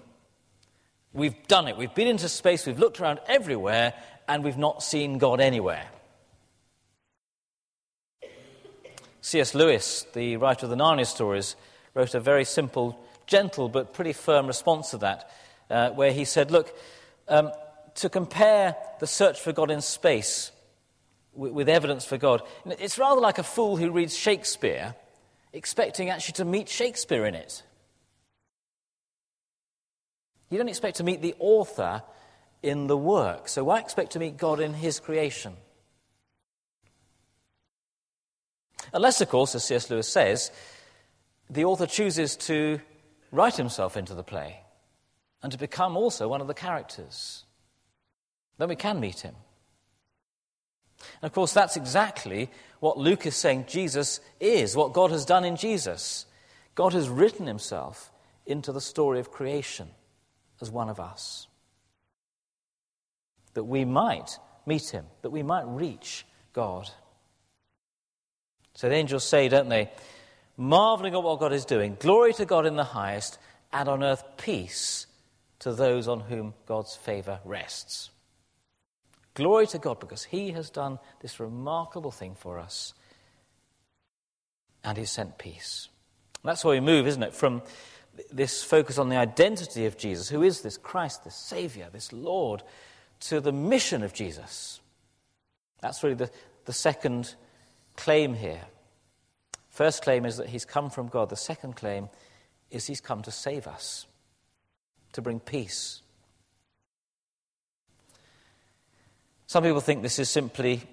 We've 1.17 1.47
done 1.47 1.67
it. 1.67 1.77
We've 1.77 1.95
been 1.95 2.07
into 2.07 2.29
space, 2.29 2.67
we've 2.67 2.77
looked 2.77 2.99
around 2.99 3.19
everywhere, 3.27 3.95
and 4.27 4.43
we've 4.43 4.57
not 4.57 4.83
seen 4.83 5.17
God 5.17 5.39
anywhere. 5.39 5.85
C.S. 9.21 9.55
Lewis, 9.55 10.05
the 10.13 10.37
writer 10.37 10.67
of 10.67 10.69
the 10.69 10.75
Narnia 10.75 11.07
stories, 11.07 11.55
wrote 11.95 12.13
a 12.13 12.19
very 12.19 12.45
simple, 12.45 12.99
gentle, 13.25 13.67
but 13.67 13.95
pretty 13.95 14.13
firm 14.13 14.45
response 14.45 14.91
to 14.91 14.99
that, 14.99 15.31
uh, 15.71 15.89
where 15.89 16.11
he 16.11 16.23
said, 16.23 16.51
Look, 16.51 16.77
um, 17.27 17.51
to 17.95 18.09
compare 18.09 18.75
the 18.99 19.07
search 19.07 19.41
for 19.41 19.51
God 19.51 19.71
in 19.71 19.81
space 19.81 20.51
with, 21.37 21.53
with 21.53 21.69
evidence 21.69 22.05
for 22.05 22.17
God, 22.17 22.41
it's 22.65 22.97
rather 22.97 23.21
like 23.21 23.37
a 23.37 23.43
fool 23.43 23.77
who 23.77 23.91
reads 23.91 24.17
Shakespeare 24.17 24.95
expecting 25.53 26.09
actually 26.09 26.33
to 26.33 26.45
meet 26.45 26.67
Shakespeare 26.67 27.25
in 27.25 27.35
it. 27.35 27.63
You 30.49 30.57
don't 30.57 30.69
expect 30.69 30.97
to 30.97 31.03
meet 31.03 31.21
the 31.21 31.35
author 31.39 32.03
in 32.63 32.87
the 32.87 32.97
work. 32.97 33.47
So 33.47 33.63
why 33.63 33.79
expect 33.79 34.11
to 34.11 34.19
meet 34.19 34.37
God 34.37 34.59
in 34.59 34.73
his 34.73 34.99
creation? 34.99 35.53
Unless, 38.93 39.21
of 39.21 39.29
course, 39.29 39.53
as 39.55 39.65
C.S. 39.65 39.89
Lewis 39.89 40.07
says, 40.07 40.51
the 41.49 41.65
author 41.65 41.85
chooses 41.85 42.35
to 42.37 42.79
write 43.31 43.55
himself 43.55 43.97
into 43.97 44.13
the 44.13 44.23
play 44.23 44.61
and 45.43 45.51
to 45.51 45.57
become 45.57 45.97
also 45.97 46.27
one 46.27 46.41
of 46.41 46.47
the 46.47 46.53
characters. 46.53 47.43
Then 48.57 48.69
we 48.69 48.75
can 48.75 48.99
meet 48.99 49.19
him. 49.19 49.35
And 51.21 51.29
of 51.29 51.33
course, 51.33 51.53
that's 51.53 51.77
exactly 51.77 52.49
what 52.79 52.97
Luke 52.97 53.25
is 53.25 53.35
saying 53.35 53.65
Jesus 53.67 54.19
is, 54.39 54.75
what 54.75 54.93
God 54.93 55.11
has 55.11 55.25
done 55.25 55.45
in 55.45 55.55
Jesus. 55.55 56.25
God 56.75 56.93
has 56.93 57.09
written 57.09 57.47
himself 57.47 58.11
into 58.45 58.71
the 58.71 58.81
story 58.81 59.19
of 59.19 59.31
creation 59.31 59.89
as 60.61 60.71
one 60.71 60.89
of 60.89 60.99
us 60.99 61.47
that 63.57 63.63
we 63.63 63.85
might 63.85 64.37
meet 64.67 64.89
him, 64.89 65.05
that 65.23 65.31
we 65.31 65.41
might 65.41 65.65
reach 65.65 66.27
God. 66.53 66.87
So 68.75 68.87
the 68.87 68.93
angels 68.93 69.23
say, 69.23 69.49
don't 69.49 69.69
they, 69.69 69.89
marveling 70.55 71.15
at 71.15 71.23
what 71.23 71.39
God 71.39 71.53
is 71.53 71.65
doing, 71.65 71.97
glory 71.99 72.33
to 72.33 72.45
God 72.45 72.67
in 72.67 72.75
the 72.75 72.83
highest, 72.83 73.39
and 73.73 73.89
on 73.89 74.03
earth 74.03 74.23
peace 74.37 75.07
to 75.59 75.73
those 75.73 76.07
on 76.07 76.19
whom 76.19 76.53
God's 76.67 76.95
favor 76.95 77.39
rests. 77.43 78.11
Glory 79.37 79.67
to 79.67 79.77
God 79.77 79.99
because 79.99 80.23
he 80.23 80.49
has 80.53 80.71
done 80.71 80.97
this 81.21 81.39
remarkable 81.39 82.09
thing 82.09 82.33
for 82.33 82.57
us 82.57 82.95
and 84.83 84.97
he's 84.97 85.11
sent 85.11 85.37
peace. 85.37 85.89
that's 86.43 86.65
where 86.65 86.73
we 86.73 86.79
move, 86.79 87.05
isn't 87.05 87.21
it? 87.21 87.35
From 87.35 87.61
this 88.31 88.63
focus 88.63 88.97
on 88.97 89.09
the 89.09 89.15
identity 89.15 89.85
of 89.85 89.95
Jesus, 89.95 90.27
who 90.27 90.41
is 90.41 90.61
this 90.61 90.75
Christ, 90.75 91.23
this 91.23 91.35
Savior, 91.35 91.87
this 91.93 92.11
Lord, 92.11 92.63
to 93.19 93.39
the 93.39 93.51
mission 93.51 94.01
of 94.01 94.11
Jesus. 94.11 94.79
That's 95.81 96.01
really 96.01 96.15
the, 96.15 96.31
the 96.65 96.73
second 96.73 97.35
claim 97.95 98.33
here. 98.33 98.63
First 99.69 100.01
claim 100.01 100.25
is 100.25 100.37
that 100.37 100.49
he's 100.49 100.65
come 100.65 100.89
from 100.89 101.09
God. 101.09 101.29
The 101.29 101.35
second 101.35 101.75
claim 101.75 102.09
is 102.71 102.87
he's 102.87 103.01
come 103.01 103.21
to 103.21 103.31
save 103.31 103.67
us, 103.67 104.07
to 105.13 105.21
bring 105.21 105.39
peace. 105.39 106.01
Some 109.47 109.63
people 109.63 109.81
think 109.81 110.01
this 110.01 110.19
is 110.19 110.29
simply 110.29 110.83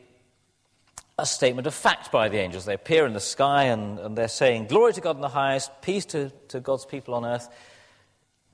a 1.18 1.26
statement 1.26 1.66
of 1.66 1.74
fact 1.74 2.10
by 2.10 2.28
the 2.28 2.38
angels. 2.38 2.64
They 2.64 2.74
appear 2.74 3.06
in 3.06 3.12
the 3.12 3.20
sky 3.20 3.64
and, 3.64 3.98
and 3.98 4.16
they're 4.16 4.28
saying, 4.28 4.66
Glory 4.66 4.92
to 4.94 5.00
God 5.00 5.16
in 5.16 5.22
the 5.22 5.28
highest, 5.28 5.70
peace 5.82 6.06
to, 6.06 6.30
to 6.48 6.60
God's 6.60 6.86
people 6.86 7.14
on 7.14 7.24
earth 7.24 7.48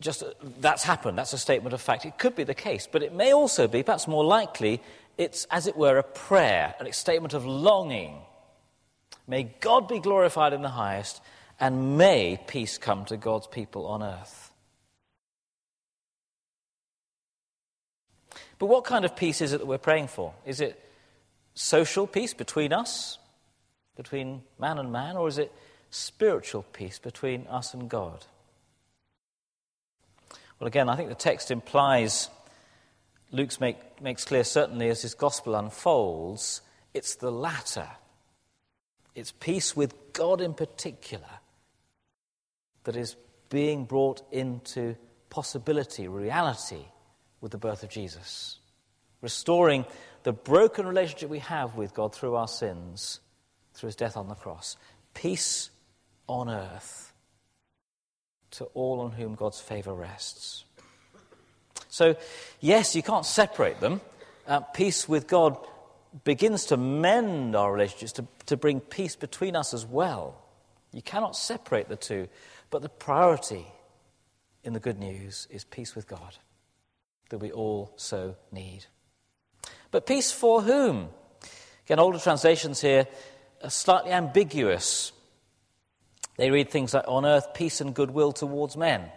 just 0.00 0.24
that's 0.60 0.82
happened. 0.82 1.18
That's 1.18 1.32
a 1.32 1.38
statement 1.38 1.74
of 1.74 1.80
fact. 1.80 2.06
It 2.06 2.18
could 2.18 2.34
be 2.34 2.44
the 2.44 2.54
case, 2.54 2.88
but 2.90 3.02
it 3.02 3.14
may 3.14 3.32
also 3.32 3.68
be, 3.68 3.82
perhaps 3.82 4.08
more 4.08 4.24
likely, 4.24 4.82
it's 5.18 5.46
as 5.50 5.66
it 5.66 5.76
were 5.76 5.98
a 5.98 6.02
prayer, 6.02 6.74
a 6.80 6.92
statement 6.92 7.34
of 7.34 7.44
longing. 7.44 8.18
May 9.28 9.44
God 9.60 9.88
be 9.88 10.00
glorified 10.00 10.52
in 10.52 10.62
the 10.62 10.70
highest, 10.70 11.20
and 11.60 11.98
may 11.98 12.42
peace 12.46 12.78
come 12.78 13.04
to 13.06 13.16
God's 13.16 13.46
people 13.46 13.86
on 13.86 14.02
earth. 14.02 14.49
But 18.60 18.66
what 18.66 18.84
kind 18.84 19.06
of 19.06 19.16
peace 19.16 19.40
is 19.40 19.54
it 19.54 19.58
that 19.58 19.66
we're 19.66 19.78
praying 19.78 20.08
for? 20.08 20.34
Is 20.44 20.60
it 20.60 20.78
social 21.54 22.06
peace 22.06 22.34
between 22.34 22.74
us, 22.74 23.18
between 23.96 24.42
man 24.58 24.78
and 24.78 24.92
man, 24.92 25.16
or 25.16 25.28
is 25.28 25.38
it 25.38 25.50
spiritual 25.88 26.64
peace 26.74 26.98
between 26.98 27.46
us 27.46 27.72
and 27.72 27.88
God? 27.88 28.26
Well, 30.58 30.68
again, 30.68 30.90
I 30.90 30.96
think 30.96 31.08
the 31.08 31.14
text 31.14 31.50
implies, 31.50 32.28
Luke 33.32 33.58
make, 33.62 33.78
makes 34.02 34.26
clear, 34.26 34.44
certainly 34.44 34.90
as 34.90 35.00
his 35.00 35.14
gospel 35.14 35.54
unfolds, 35.54 36.60
it's 36.92 37.14
the 37.14 37.32
latter. 37.32 37.88
It's 39.14 39.32
peace 39.32 39.74
with 39.74 40.12
God 40.12 40.42
in 40.42 40.52
particular 40.52 41.40
that 42.84 42.94
is 42.94 43.16
being 43.48 43.86
brought 43.86 44.20
into 44.30 44.96
possibility, 45.30 46.08
reality, 46.08 46.84
with 47.40 47.52
the 47.52 47.58
birth 47.58 47.82
of 47.82 47.90
Jesus. 47.90 48.58
Restoring 49.20 49.84
the 50.22 50.32
broken 50.32 50.86
relationship 50.86 51.30
we 51.30 51.38
have 51.40 51.76
with 51.76 51.94
God 51.94 52.14
through 52.14 52.36
our 52.36 52.48
sins, 52.48 53.20
through 53.74 53.88
his 53.88 53.96
death 53.96 54.16
on 54.16 54.28
the 54.28 54.34
cross. 54.34 54.76
Peace 55.14 55.70
on 56.26 56.48
earth 56.48 57.12
to 58.52 58.64
all 58.66 59.00
on 59.00 59.12
whom 59.12 59.34
God's 59.34 59.60
favor 59.60 59.94
rests. 59.94 60.64
So, 61.88 62.16
yes, 62.60 62.94
you 62.94 63.02
can't 63.02 63.26
separate 63.26 63.80
them. 63.80 64.00
Uh, 64.46 64.60
peace 64.60 65.08
with 65.08 65.26
God 65.26 65.56
begins 66.24 66.66
to 66.66 66.76
mend 66.76 67.54
our 67.54 67.72
relationships, 67.72 68.12
to, 68.12 68.26
to 68.46 68.56
bring 68.56 68.80
peace 68.80 69.16
between 69.16 69.54
us 69.54 69.74
as 69.74 69.86
well. 69.86 70.42
You 70.92 71.02
cannot 71.02 71.36
separate 71.36 71.88
the 71.88 71.96
two. 71.96 72.28
But 72.70 72.82
the 72.82 72.88
priority 72.88 73.66
in 74.64 74.72
the 74.72 74.80
good 74.80 74.98
news 74.98 75.46
is 75.50 75.64
peace 75.64 75.94
with 75.94 76.06
God 76.06 76.36
that 77.30 77.38
we 77.38 77.50
all 77.50 77.92
so 77.96 78.36
need. 78.52 78.86
But 79.90 80.06
peace 80.06 80.30
for 80.30 80.62
whom? 80.62 81.08
Again, 81.86 81.98
older 81.98 82.18
translations 82.18 82.80
here 82.80 83.06
are 83.64 83.70
slightly 83.70 84.12
ambiguous. 84.12 85.12
They 86.36 86.50
read 86.50 86.70
things 86.70 86.94
like, 86.94 87.04
on 87.08 87.26
earth, 87.26 87.54
peace 87.54 87.80
and 87.80 87.94
goodwill 87.94 88.32
towards 88.32 88.76
men, 88.76 89.10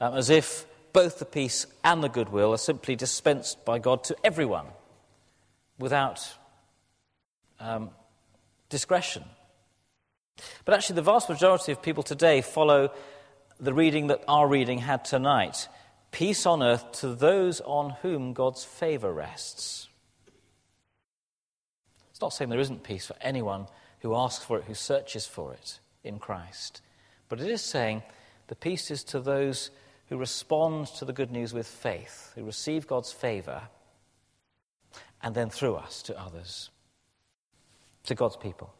um, 0.00 0.14
as 0.14 0.28
if 0.28 0.66
both 0.92 1.18
the 1.18 1.24
peace 1.24 1.66
and 1.84 2.02
the 2.02 2.08
goodwill 2.08 2.52
are 2.52 2.58
simply 2.58 2.96
dispensed 2.96 3.64
by 3.64 3.78
God 3.78 4.04
to 4.04 4.16
everyone 4.24 4.66
without 5.78 6.36
um, 7.58 7.90
discretion. 8.68 9.24
But 10.64 10.74
actually, 10.74 10.96
the 10.96 11.02
vast 11.02 11.28
majority 11.28 11.72
of 11.72 11.82
people 11.82 12.02
today 12.02 12.40
follow 12.40 12.92
the 13.58 13.74
reading 13.74 14.06
that 14.08 14.22
our 14.26 14.48
reading 14.48 14.78
had 14.78 15.04
tonight 15.04 15.68
peace 16.10 16.46
on 16.46 16.62
earth 16.62 16.92
to 16.92 17.14
those 17.14 17.60
on 17.60 17.90
whom 18.02 18.32
God's 18.32 18.64
favor 18.64 19.12
rests. 19.12 19.88
It's 22.10 22.20
not 22.20 22.32
saying 22.32 22.50
there 22.50 22.60
isn't 22.60 22.82
peace 22.82 23.06
for 23.06 23.16
anyone 23.20 23.66
who 24.00 24.14
asks 24.14 24.44
for 24.44 24.58
it, 24.58 24.64
who 24.64 24.74
searches 24.74 25.26
for 25.26 25.52
it 25.52 25.80
in 26.04 26.18
Christ. 26.18 26.82
But 27.28 27.40
it 27.40 27.48
is 27.48 27.62
saying 27.62 28.02
the 28.48 28.54
peace 28.54 28.90
is 28.90 29.04
to 29.04 29.20
those 29.20 29.70
who 30.08 30.16
respond 30.16 30.88
to 30.88 31.04
the 31.04 31.12
good 31.12 31.30
news 31.30 31.54
with 31.54 31.66
faith, 31.66 32.32
who 32.34 32.44
receive 32.44 32.86
God's 32.86 33.12
favor, 33.12 33.62
and 35.22 35.34
then 35.34 35.50
through 35.50 35.76
us 35.76 36.02
to 36.02 36.20
others, 36.20 36.70
to 38.04 38.14
God's 38.14 38.36
people. 38.36 38.74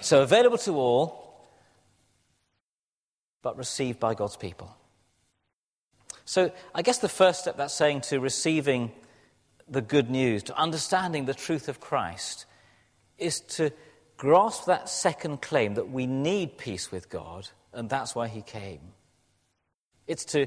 So 0.00 0.22
available 0.22 0.58
to 0.58 0.76
all, 0.76 1.46
but 3.40 3.56
received 3.56 3.98
by 3.98 4.14
God's 4.14 4.36
people. 4.36 4.76
So 6.24 6.52
I 6.74 6.82
guess 6.82 6.98
the 6.98 7.08
first 7.08 7.40
step 7.40 7.56
that's 7.56 7.74
saying 7.74 8.02
to 8.02 8.20
receiving 8.20 8.92
the 9.68 9.82
good 9.82 10.10
news, 10.10 10.42
to 10.44 10.56
understanding 10.56 11.24
the 11.24 11.34
truth 11.34 11.68
of 11.68 11.80
Christ, 11.80 12.46
is 13.18 13.40
to 13.40 13.70
grasp 14.16 14.66
that 14.66 14.88
second 14.88 15.42
claim 15.42 15.74
that 15.74 15.90
we 15.90 16.06
need 16.06 16.58
peace 16.58 16.92
with 16.92 17.08
God, 17.08 17.48
and 17.72 17.88
that's 17.88 18.14
why 18.14 18.28
He 18.28 18.42
came. 18.42 18.80
It's 20.06 20.24
to 20.26 20.46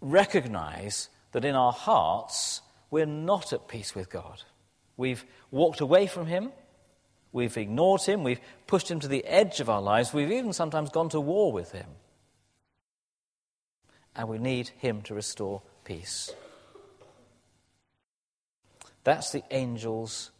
recognize 0.00 1.08
that 1.32 1.44
in 1.44 1.54
our 1.54 1.72
hearts 1.72 2.62
we're 2.90 3.06
not 3.06 3.52
at 3.52 3.68
peace 3.68 3.94
with 3.94 4.10
God. 4.10 4.42
We've 4.96 5.24
walked 5.50 5.80
away 5.80 6.06
from 6.06 6.26
Him, 6.26 6.52
we've 7.32 7.56
ignored 7.56 8.02
Him, 8.02 8.24
we've 8.24 8.40
pushed 8.66 8.90
Him 8.90 9.00
to 9.00 9.08
the 9.08 9.24
edge 9.24 9.60
of 9.60 9.70
our 9.70 9.82
lives, 9.82 10.12
we've 10.12 10.32
even 10.32 10.52
sometimes 10.52 10.90
gone 10.90 11.10
to 11.10 11.20
war 11.20 11.52
with 11.52 11.72
Him 11.72 11.86
and 14.18 14.28
we 14.28 14.38
need 14.38 14.68
Him 14.68 15.00
to 15.02 15.14
restore 15.14 15.62
peace. 15.84 16.30
That's 19.04 19.30
the 19.30 19.42
angel's 19.50 20.30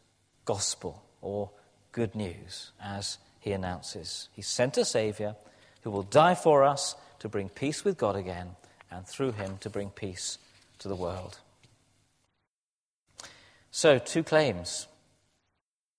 gospel 0.45 1.03
or 1.23 1.51
good 1.93 2.15
news, 2.15 2.73
as 2.83 3.19
he 3.41 3.53
announces. 3.53 4.29
He 4.35 4.43
sent 4.43 4.77
a 4.77 4.85
Savior 4.85 5.37
who 5.83 5.91
will 5.91 6.03
die 6.03 6.35
for 6.35 6.65
us 6.65 6.95
to 7.21 7.29
bring 7.29 7.49
peace 7.49 7.85
with 7.85 7.97
God 7.97 8.15
again, 8.15 8.57
and 8.91 9.07
through 9.07 9.33
him 9.33 9.59
to 9.61 9.71
bring 9.71 9.91
peace 9.91 10.39
to 10.81 10.89
the 10.89 10.95
world. 10.95 11.39
So, 13.71 13.99
two 13.99 14.23
claims 14.23 14.87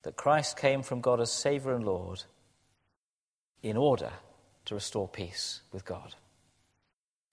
that 0.03 0.15
Christ 0.15 0.57
came 0.57 0.83
from 0.83 1.01
God 1.01 1.19
as 1.19 1.31
Savior 1.31 1.73
and 1.73 1.85
Lord 1.85 2.23
in 3.61 3.77
order 3.77 4.11
to 4.65 4.75
restore 4.75 5.07
peace 5.07 5.61
with 5.71 5.85
God. 5.85 6.15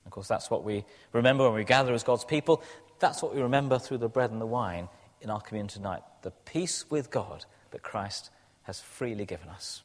Of 0.07 0.13
course, 0.13 0.29
that's 0.29 0.51
what 0.51 0.65
we 0.65 0.85
remember 1.13 1.45
when 1.45 1.55
we 1.55 1.65
gather 1.65 1.93
as 1.93 2.03
God's 2.03 2.25
people. 2.25 2.63
That's 2.99 3.23
what 3.23 3.35
we 3.35 3.43
remember 3.43 3.79
through 3.79 3.99
the 3.99 4.09
bread 4.09 4.31
and 4.31 4.41
the 4.41 4.47
wine 4.47 4.89
in 5.21 5.31
our 5.31 5.41
communion 5.41 5.69
tonight 5.69 6.03
the 6.23 6.31
peace 6.31 6.91
with 6.91 7.11
God 7.11 7.45
that 7.71 7.83
Christ 7.83 8.31
has 8.63 8.81
freely 8.81 9.27
given 9.27 9.49
us. 9.49 9.83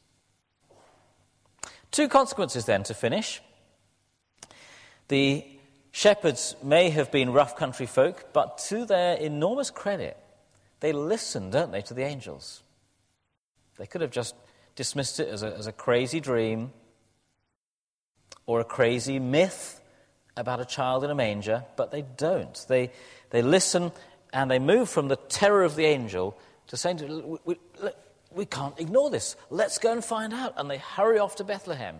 Two 1.90 2.08
consequences 2.08 2.64
then 2.64 2.82
to 2.84 2.94
finish. 2.94 3.42
The 5.08 5.44
shepherds 5.90 6.56
may 6.62 6.90
have 6.90 7.12
been 7.12 7.32
rough 7.32 7.56
country 7.56 7.86
folk, 7.86 8.32
but 8.32 8.58
to 8.68 8.86
their 8.86 9.16
enormous 9.16 9.70
credit, 9.70 10.16
they 10.80 10.92
listened, 10.92 11.52
don't 11.52 11.70
they, 11.70 11.82
to 11.82 11.94
the 11.94 12.02
angels. 12.02 12.62
They 13.76 13.86
could 13.86 14.00
have 14.00 14.10
just 14.10 14.34
dismissed 14.74 15.20
it 15.20 15.28
as 15.28 15.42
a, 15.42 15.54
as 15.54 15.66
a 15.66 15.72
crazy 15.72 16.18
dream 16.18 16.72
or 18.46 18.60
a 18.60 18.64
crazy 18.64 19.18
myth 19.18 19.81
about 20.36 20.60
a 20.60 20.64
child 20.64 21.04
in 21.04 21.10
a 21.10 21.14
manger, 21.14 21.64
but 21.76 21.90
they 21.90 22.02
don't. 22.02 22.64
They, 22.68 22.90
they 23.30 23.42
listen 23.42 23.92
and 24.32 24.50
they 24.50 24.58
move 24.58 24.88
from 24.88 25.08
the 25.08 25.16
terror 25.16 25.62
of 25.62 25.76
the 25.76 25.84
angel 25.84 26.38
to 26.68 26.76
saying, 26.76 27.38
we, 27.44 27.56
we, 27.82 27.90
we 28.30 28.46
can't 28.46 28.78
ignore 28.80 29.10
this. 29.10 29.36
Let's 29.50 29.78
go 29.78 29.92
and 29.92 30.04
find 30.04 30.32
out. 30.32 30.54
And 30.56 30.70
they 30.70 30.78
hurry 30.78 31.18
off 31.18 31.36
to 31.36 31.44
Bethlehem. 31.44 31.96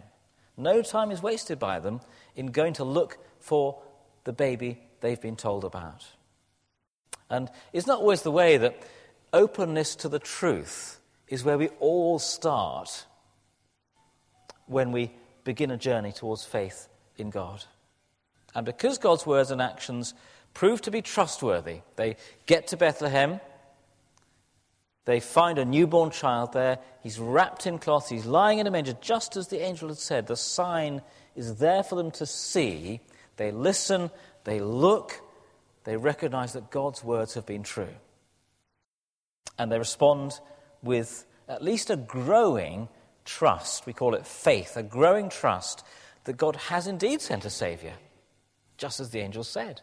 No 0.56 0.82
time 0.82 1.10
is 1.10 1.22
wasted 1.22 1.58
by 1.58 1.80
them 1.80 2.00
in 2.36 2.46
going 2.46 2.74
to 2.74 2.84
look 2.84 3.18
for 3.40 3.82
the 4.24 4.32
baby 4.32 4.80
they've 5.00 5.20
been 5.20 5.36
told 5.36 5.64
about. 5.64 6.06
And 7.28 7.50
it's 7.72 7.86
not 7.86 8.00
always 8.00 8.22
the 8.22 8.30
way 8.30 8.56
that 8.58 8.82
openness 9.32 9.96
to 9.96 10.08
the 10.08 10.18
truth 10.18 11.00
is 11.28 11.44
where 11.44 11.58
we 11.58 11.68
all 11.80 12.18
start 12.18 13.06
when 14.66 14.92
we 14.92 15.10
begin 15.44 15.70
a 15.70 15.76
journey 15.76 16.12
towards 16.12 16.44
faith 16.44 16.88
in 17.16 17.30
God. 17.30 17.64
And 18.54 18.66
because 18.66 18.98
God's 18.98 19.26
words 19.26 19.50
and 19.50 19.62
actions 19.62 20.14
prove 20.54 20.82
to 20.82 20.90
be 20.90 21.02
trustworthy, 21.02 21.80
they 21.96 22.16
get 22.46 22.68
to 22.68 22.76
Bethlehem. 22.76 23.40
They 25.04 25.20
find 25.20 25.58
a 25.58 25.64
newborn 25.64 26.10
child 26.10 26.52
there. 26.52 26.78
He's 27.02 27.18
wrapped 27.18 27.66
in 27.66 27.78
cloth. 27.78 28.08
He's 28.08 28.26
lying 28.26 28.58
in 28.58 28.66
a 28.66 28.70
manger, 28.70 28.96
just 29.00 29.36
as 29.36 29.48
the 29.48 29.62
angel 29.62 29.88
had 29.88 29.98
said. 29.98 30.26
The 30.26 30.36
sign 30.36 31.02
is 31.34 31.56
there 31.56 31.82
for 31.82 31.96
them 31.96 32.10
to 32.12 32.26
see. 32.26 33.00
They 33.36 33.50
listen, 33.50 34.10
they 34.44 34.60
look, 34.60 35.20
they 35.84 35.96
recognize 35.96 36.52
that 36.52 36.70
God's 36.70 37.02
words 37.02 37.34
have 37.34 37.46
been 37.46 37.62
true. 37.62 37.94
And 39.58 39.72
they 39.72 39.78
respond 39.78 40.38
with 40.82 41.24
at 41.48 41.62
least 41.62 41.90
a 41.90 41.96
growing 41.96 42.88
trust. 43.24 43.86
We 43.86 43.92
call 43.92 44.14
it 44.14 44.26
faith, 44.26 44.76
a 44.76 44.82
growing 44.82 45.30
trust 45.30 45.84
that 46.24 46.36
God 46.36 46.56
has 46.56 46.86
indeed 46.86 47.20
sent 47.20 47.44
a 47.44 47.50
Savior 47.50 47.94
just 48.82 48.98
as 48.98 49.10
the 49.10 49.20
angel 49.20 49.44
said. 49.44 49.80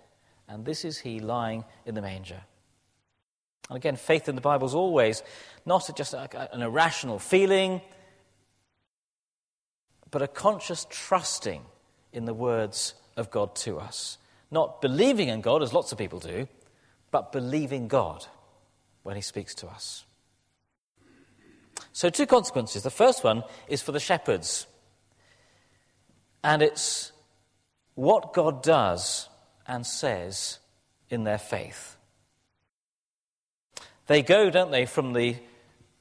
And 0.49 0.65
this 0.65 0.83
is 0.83 0.97
he 0.97 1.21
lying 1.21 1.63
in 1.85 1.95
the 1.95 2.01
manger. 2.01 2.41
And 3.69 3.77
again, 3.77 3.95
faith 3.95 4.27
in 4.27 4.35
the 4.35 4.41
Bible 4.41 4.67
is 4.67 4.75
always 4.75 5.23
not 5.65 5.89
just 5.95 6.13
an 6.13 6.61
irrational 6.61 7.17
feeling, 7.17 7.79
but 10.11 10.21
a 10.21 10.27
conscious 10.27 10.85
trusting 10.89 11.61
in 12.11 12.25
the 12.25 12.33
words 12.33 12.93
of 13.15 13.31
God 13.31 13.55
to 13.57 13.79
us. 13.79 14.17
Not 14.51 14.81
believing 14.81 15.29
in 15.29 15.39
God, 15.39 15.63
as 15.63 15.71
lots 15.71 15.93
of 15.93 15.97
people 15.97 16.19
do, 16.19 16.49
but 17.09 17.31
believing 17.31 17.87
God 17.87 18.25
when 19.03 19.15
he 19.15 19.21
speaks 19.21 19.55
to 19.55 19.67
us. 19.67 20.03
So, 21.93 22.09
two 22.09 22.25
consequences. 22.25 22.83
The 22.83 22.89
first 22.89 23.23
one 23.23 23.43
is 23.69 23.81
for 23.81 23.93
the 23.93 23.99
shepherds. 24.01 24.67
And 26.43 26.61
it's 26.61 27.13
what 27.99 28.31
God 28.31 28.63
does 28.63 29.27
and 29.67 29.85
says 29.85 30.59
in 31.09 31.25
their 31.25 31.37
faith. 31.37 31.97
They 34.07 34.21
go, 34.21 34.49
don't 34.49 34.71
they, 34.71 34.85
from 34.85 35.11
the 35.11 35.35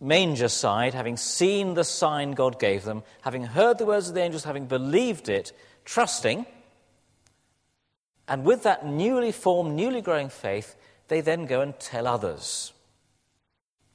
manger 0.01 0.47
side, 0.47 0.95
having 0.95 1.17
seen 1.17 1.75
the 1.75 1.83
sign 1.83 2.33
God 2.33 2.61
gave 2.61 2.85
them, 2.85 3.03
having 3.23 3.43
heard 3.43 3.79
the 3.79 3.85
words 3.85 4.09
of 4.09 4.15
the 4.15 4.23
angels, 4.23 4.45
having 4.45 4.67
believed 4.67 5.29
it, 5.29 5.53
trusting. 5.85 6.47
And 8.29 8.45
with 8.45 8.63
that 8.63 8.87
newly 8.87 9.33
formed, 9.33 9.75
newly 9.75 10.01
growing 10.01 10.29
faith, 10.29 10.77
they 11.09 11.21
then 11.21 11.47
go 11.47 11.63
and 11.63 11.77
tell 11.81 12.07
others. 12.07 12.73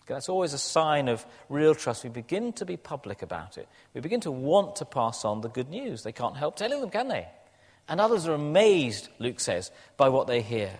That's 0.07 0.27
always 0.27 0.51
a 0.51 0.57
sign 0.57 1.07
of 1.07 1.25
real 1.47 1.73
trust. 1.73 2.03
We 2.03 2.09
begin 2.09 2.51
to 2.53 2.65
be 2.65 2.75
public 2.75 3.21
about 3.21 3.57
it. 3.57 3.69
We 3.93 4.01
begin 4.01 4.19
to 4.21 4.31
want 4.31 4.75
to 4.75 4.85
pass 4.85 5.23
on 5.23 5.39
the 5.39 5.47
good 5.47 5.69
news. 5.69 6.03
They 6.03 6.11
can't 6.11 6.35
help 6.35 6.57
telling 6.57 6.81
them, 6.81 6.89
can 6.89 7.07
they? 7.07 7.27
And 7.87 7.99
others 7.99 8.27
are 8.27 8.33
amazed, 8.33 9.09
Luke 9.19 9.39
says, 9.39 9.71
by 9.97 10.09
what 10.09 10.27
they 10.27 10.41
hear. 10.41 10.79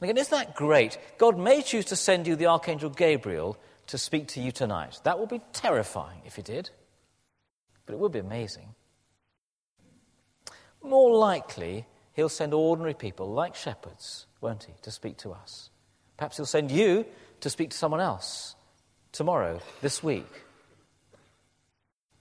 And 0.00 0.10
again, 0.10 0.18
isn't 0.18 0.30
that 0.30 0.54
great? 0.54 0.98
God 1.18 1.38
may 1.38 1.62
choose 1.62 1.86
to 1.86 1.96
send 1.96 2.26
you 2.26 2.36
the 2.36 2.46
Archangel 2.46 2.90
Gabriel 2.90 3.58
to 3.88 3.98
speak 3.98 4.28
to 4.28 4.40
you 4.40 4.52
tonight. 4.52 5.00
That 5.04 5.18
would 5.18 5.28
be 5.28 5.40
terrifying 5.52 6.20
if 6.24 6.36
he 6.36 6.42
did, 6.42 6.70
but 7.86 7.92
it 7.94 7.98
would 7.98 8.12
be 8.12 8.18
amazing. 8.18 8.74
More 10.82 11.14
likely, 11.16 11.86
he'll 12.14 12.28
send 12.28 12.54
ordinary 12.54 12.94
people 12.94 13.30
like 13.30 13.54
shepherds, 13.54 14.26
won't 14.40 14.64
he, 14.64 14.72
to 14.82 14.90
speak 14.90 15.18
to 15.18 15.32
us. 15.32 15.70
Perhaps 16.16 16.36
he'll 16.36 16.46
send 16.46 16.70
you 16.70 17.04
to 17.40 17.50
speak 17.50 17.70
to 17.70 17.76
someone 17.76 18.00
else 18.00 18.54
tomorrow, 19.12 19.60
this 19.82 20.02
week. 20.02 20.26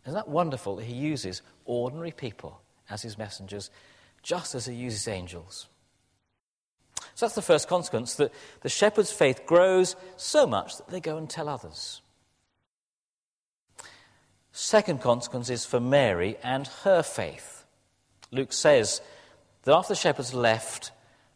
Isn't 0.06 0.16
that 0.16 0.28
wonderful 0.28 0.78
that 0.78 0.86
he 0.86 0.96
uses 0.96 1.42
ordinary 1.66 2.12
people 2.12 2.62
as 2.90 3.02
his 3.02 3.18
messengers, 3.18 3.70
just 4.24 4.56
as 4.56 4.66
he 4.66 4.74
uses 4.74 5.08
angels? 5.08 5.68
So 7.16 7.26
that's 7.26 7.36
the 7.36 7.42
first 7.42 7.68
consequence 7.68 8.16
that 8.16 8.34
the 8.62 8.70
shepherd's 8.70 9.12
faith 9.12 9.46
grows 9.46 9.96
so 10.18 10.46
much 10.46 10.78
that 10.78 10.90
they 10.90 11.00
go 11.00 11.18
and 11.18 11.30
tell 11.30 11.50
others. 11.50 12.02
Second 14.52 15.02
consequence 15.02 15.50
is 15.50 15.66
for 15.66 15.80
Mary 15.80 16.38
and 16.44 16.68
her 16.84 17.04
faith. 17.04 17.66
Luke 18.32 18.54
says 18.54 19.02
that 19.64 19.74
after 19.76 19.94
the 19.94 20.00
shepherds 20.00 20.34
left, 20.34 20.92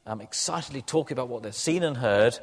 um, 0.05 0.21
excitedly 0.21 0.81
talking 0.81 1.15
about 1.15 1.29
what 1.29 1.43
they've 1.43 1.55
seen 1.55 1.83
and 1.83 1.97
heard, 1.97 2.39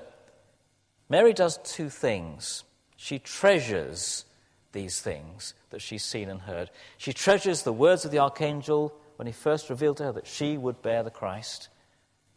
Mary 1.09 1.33
does 1.33 1.59
two 1.65 1.89
things. 1.89 2.65
She 2.97 3.19
treasures 3.19 4.25
these 4.73 5.01
things 5.01 5.55
that 5.71 5.83
she's 5.83 6.05
seen 6.05 6.29
and 6.29 6.43
heard. 6.43 6.71
She 6.97 7.13
treasures 7.13 7.63
the 7.63 7.73
words 7.73 8.05
of 8.05 8.11
the 8.11 8.19
archangel 8.19 8.95
when 9.21 9.27
he 9.27 9.35
first 9.35 9.69
revealed 9.69 9.99
to 9.99 10.05
her 10.05 10.13
that 10.13 10.27
she 10.27 10.57
would 10.57 10.81
bear 10.81 11.03
the 11.03 11.11
Christ, 11.11 11.69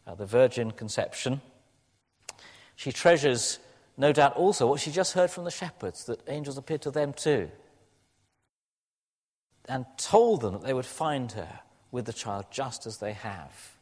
uh, 0.06 0.14
the 0.14 0.26
virgin 0.26 0.70
conception. 0.70 1.40
She 2.76 2.92
treasures, 2.92 3.58
no 3.96 4.12
doubt, 4.12 4.36
also 4.36 4.66
what 4.66 4.80
she 4.80 4.90
just 4.90 5.14
heard 5.14 5.30
from 5.30 5.44
the 5.44 5.50
shepherds 5.50 6.04
that 6.04 6.20
angels 6.28 6.58
appeared 6.58 6.82
to 6.82 6.90
them 6.90 7.14
too 7.14 7.50
and 9.66 9.86
told 9.96 10.42
them 10.42 10.52
that 10.52 10.62
they 10.62 10.74
would 10.74 10.84
find 10.84 11.32
her 11.32 11.60
with 11.90 12.04
the 12.04 12.12
child 12.12 12.44
just 12.50 12.84
as 12.84 12.98
they 12.98 13.14
have. 13.14 13.78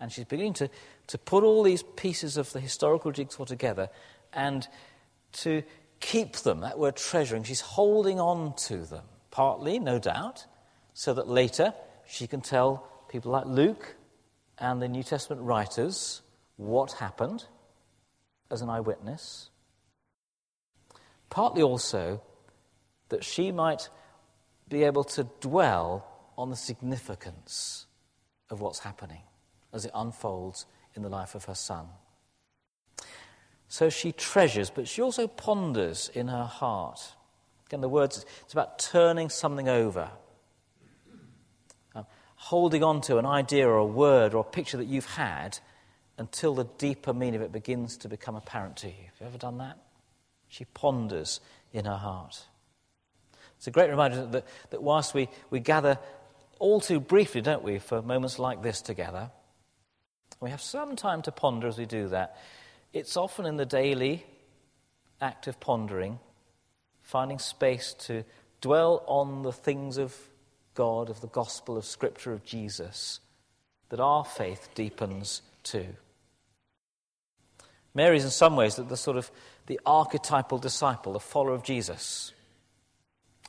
And 0.00 0.10
she's 0.10 0.24
beginning 0.24 0.54
to, 0.54 0.70
to 1.08 1.18
put 1.18 1.44
all 1.44 1.62
these 1.62 1.82
pieces 1.82 2.38
of 2.38 2.50
the 2.54 2.60
historical 2.60 3.12
jigsaw 3.12 3.44
together 3.44 3.90
and 4.32 4.66
to 5.32 5.62
keep 6.00 6.36
them. 6.36 6.60
That 6.60 6.78
word 6.78 6.96
treasuring, 6.96 7.42
she's 7.42 7.60
holding 7.60 8.18
on 8.18 8.54
to 8.68 8.78
them, 8.86 9.04
partly, 9.30 9.78
no 9.78 9.98
doubt, 9.98 10.46
so 10.94 11.12
that 11.12 11.28
later 11.28 11.74
she 12.06 12.26
can 12.26 12.40
tell 12.40 12.88
people 13.08 13.32
like 13.32 13.46
Luke 13.46 13.96
and 14.58 14.80
the 14.80 14.88
New 14.88 15.02
Testament 15.02 15.42
writers 15.42 16.22
what 16.56 16.92
happened 16.92 17.44
as 18.50 18.62
an 18.62 18.70
eyewitness. 18.70 19.50
Partly 21.30 21.62
also 21.62 22.22
that 23.08 23.24
she 23.24 23.52
might 23.52 23.88
be 24.68 24.84
able 24.84 25.04
to 25.04 25.24
dwell 25.40 26.06
on 26.36 26.50
the 26.50 26.56
significance 26.56 27.86
of 28.50 28.60
what's 28.60 28.80
happening 28.80 29.22
as 29.72 29.84
it 29.84 29.90
unfolds 29.94 30.66
in 30.94 31.02
the 31.02 31.08
life 31.08 31.34
of 31.34 31.44
her 31.44 31.54
son. 31.54 31.86
So 33.68 33.90
she 33.90 34.12
treasures, 34.12 34.70
but 34.70 34.88
she 34.88 35.02
also 35.02 35.26
ponders 35.26 36.10
in 36.14 36.28
her 36.28 36.44
heart. 36.44 37.00
Again, 37.66 37.80
the 37.80 37.88
words, 37.88 38.24
it's 38.42 38.52
about 38.52 38.78
turning 38.78 39.28
something 39.28 39.68
over, 39.68 40.10
holding 42.36 42.84
on 42.84 43.00
to 43.02 43.18
an 43.18 43.26
idea 43.26 43.66
or 43.66 43.76
a 43.76 43.84
word 43.84 44.34
or 44.34 44.40
a 44.40 44.44
picture 44.44 44.76
that 44.76 44.86
you've 44.86 45.06
had 45.06 45.58
until 46.18 46.54
the 46.54 46.64
deeper 46.78 47.12
meaning 47.12 47.36
of 47.36 47.42
it 47.42 47.52
begins 47.52 47.96
to 47.98 48.08
become 48.08 48.36
apparent 48.36 48.76
to 48.76 48.88
you. 48.88 48.94
Have 48.94 49.20
you 49.20 49.26
ever 49.26 49.38
done 49.38 49.58
that? 49.58 49.78
She 50.48 50.64
ponders 50.64 51.40
in 51.72 51.84
her 51.84 51.96
heart. 51.96 52.44
It's 53.56 53.66
a 53.66 53.70
great 53.70 53.90
reminder 53.90 54.26
that, 54.26 54.46
that 54.70 54.82
whilst 54.82 55.14
we, 55.14 55.28
we 55.50 55.60
gather 55.60 55.98
all 56.58 56.80
too 56.80 57.00
briefly, 57.00 57.40
don't 57.40 57.62
we, 57.62 57.78
for 57.78 58.02
moments 58.02 58.38
like 58.38 58.62
this 58.62 58.80
together, 58.80 59.30
we 60.40 60.50
have 60.50 60.62
some 60.62 60.96
time 60.96 61.22
to 61.22 61.32
ponder 61.32 61.66
as 61.66 61.78
we 61.78 61.86
do 61.86 62.08
that. 62.08 62.36
It's 62.92 63.16
often 63.16 63.46
in 63.46 63.56
the 63.56 63.66
daily 63.66 64.24
act 65.20 65.46
of 65.46 65.58
pondering, 65.60 66.18
finding 67.02 67.38
space 67.38 67.94
to 67.94 68.24
dwell 68.60 69.02
on 69.06 69.42
the 69.42 69.52
things 69.52 69.96
of 69.96 70.14
God, 70.76 71.10
of 71.10 71.20
the 71.20 71.26
gospel, 71.26 71.76
of 71.76 71.84
Scripture, 71.84 72.32
of 72.32 72.44
Jesus, 72.44 73.18
that 73.88 73.98
our 73.98 74.24
faith 74.24 74.68
deepens 74.74 75.42
too. 75.64 75.96
Mary 77.94 78.18
is 78.18 78.24
in 78.24 78.30
some 78.30 78.56
ways 78.56 78.76
the 78.76 78.96
sort 78.96 79.16
of 79.16 79.30
the 79.66 79.80
archetypal 79.84 80.58
disciple, 80.58 81.14
the 81.14 81.18
follower 81.20 81.54
of 81.54 81.64
Jesus. 81.64 82.32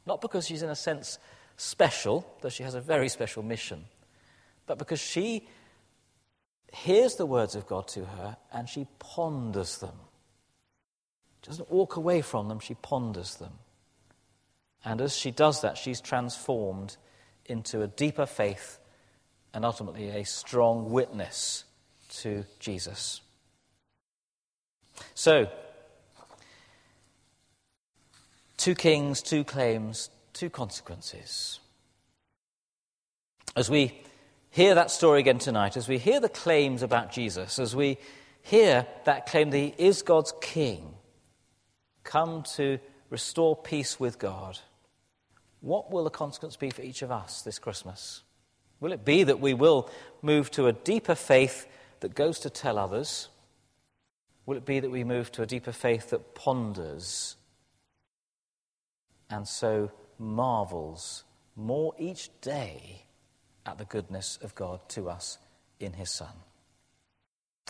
Not 0.06 0.22
because 0.22 0.48
she's 0.48 0.64
in 0.64 0.70
a 0.70 0.76
sense 0.76 1.20
special, 1.58 2.26
though 2.42 2.50
she 2.50 2.64
has 2.64 2.74
a 2.74 2.82
very 2.82 3.10
special 3.10 3.44
mission, 3.44 3.86
but 4.66 4.78
because 4.78 5.02
she 5.02 5.48
hears 6.72 7.16
the 7.16 7.26
words 7.26 7.56
of 7.56 7.68
God 7.68 7.88
to 7.90 8.06
her 8.06 8.38
and 8.54 8.70
she 8.70 8.88
ponders 9.00 9.80
them. 9.80 9.96
She 11.44 11.50
doesn't 11.50 11.72
walk 11.72 11.96
away 11.98 12.22
from 12.22 12.48
them, 12.48 12.60
she 12.60 12.76
ponders 12.76 13.36
them. 13.36 13.54
And 14.86 15.02
as 15.02 15.16
she 15.16 15.32
does 15.32 15.62
that, 15.62 15.78
she's 15.78 16.00
transformed 16.00 16.96
into 17.48 17.82
a 17.82 17.88
deeper 17.88 18.26
faith 18.26 18.80
and 19.54 19.66
ultimately 19.66 20.10
a 20.10 20.24
strong 20.24 20.92
witness 20.92 21.64
to 22.10 22.46
Jesus. 22.60 23.22
So, 25.14 25.50
two 28.58 28.76
kings, 28.76 29.22
two 29.22 29.44
claims, 29.44 30.10
two 30.34 30.50
consequences. 30.50 31.60
As 33.56 33.70
we 33.70 34.02
hear 34.50 34.76
that 34.76 34.92
story 34.92 35.20
again 35.20 35.40
tonight, 35.40 35.78
as 35.78 35.88
we 35.88 35.98
hear 35.98 36.20
the 36.20 36.30
claims 36.30 36.84
about 36.84 37.12
Jesus, 37.12 37.60
as 37.60 37.76
we 37.76 37.98
hear 38.42 38.86
that 39.06 39.26
claim 39.26 39.50
that 39.52 39.58
he 39.58 39.74
is 39.78 40.02
God's 40.02 40.34
king, 40.42 40.94
come 42.04 42.44
to 42.56 42.80
restore 43.10 43.56
peace 43.56 44.00
with 44.00 44.20
God, 44.20 44.60
what 45.68 45.92
will 45.92 46.06
the 46.06 46.10
consequence 46.10 46.56
be 46.56 46.70
for 46.70 46.82
each 46.82 47.02
of 47.02 47.12
us 47.12 47.42
this 47.42 47.60
Christmas? 47.60 48.24
Will 48.80 48.94
it 48.94 49.04
be 49.04 49.24
that 49.24 49.42
we 49.42 49.54
will 49.54 49.90
move 50.22 50.50
to 50.52 50.68
a 50.68 50.74
deeper 50.74 51.16
faith 51.16 51.68
that 52.00 52.16
goes 52.16 52.40
to 52.40 52.50
tell 52.50 52.78
others? 52.78 53.28
Will 54.46 54.56
it 54.56 54.66
be 54.66 54.80
that 54.80 54.92
we 54.92 55.04
move 55.04 55.32
to 55.34 55.42
a 55.42 55.46
deeper 55.46 55.74
faith 55.74 56.12
that 56.12 56.36
ponders 56.36 57.36
and 59.30 59.46
so 59.46 59.92
marvels 60.18 61.26
more 61.58 61.94
each 61.98 62.30
day 62.40 63.04
at 63.66 63.78
the 63.78 63.86
goodness 63.86 64.40
of 64.42 64.56
God 64.56 64.80
to 64.90 65.10
us 65.10 65.38
in 65.80 65.94
His 65.94 66.10
Son. 66.10 66.34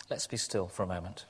Let's 0.08 0.26
be 0.26 0.36
still 0.36 0.68
for 0.68 0.84
a 0.84 0.86
moment. 0.86 1.26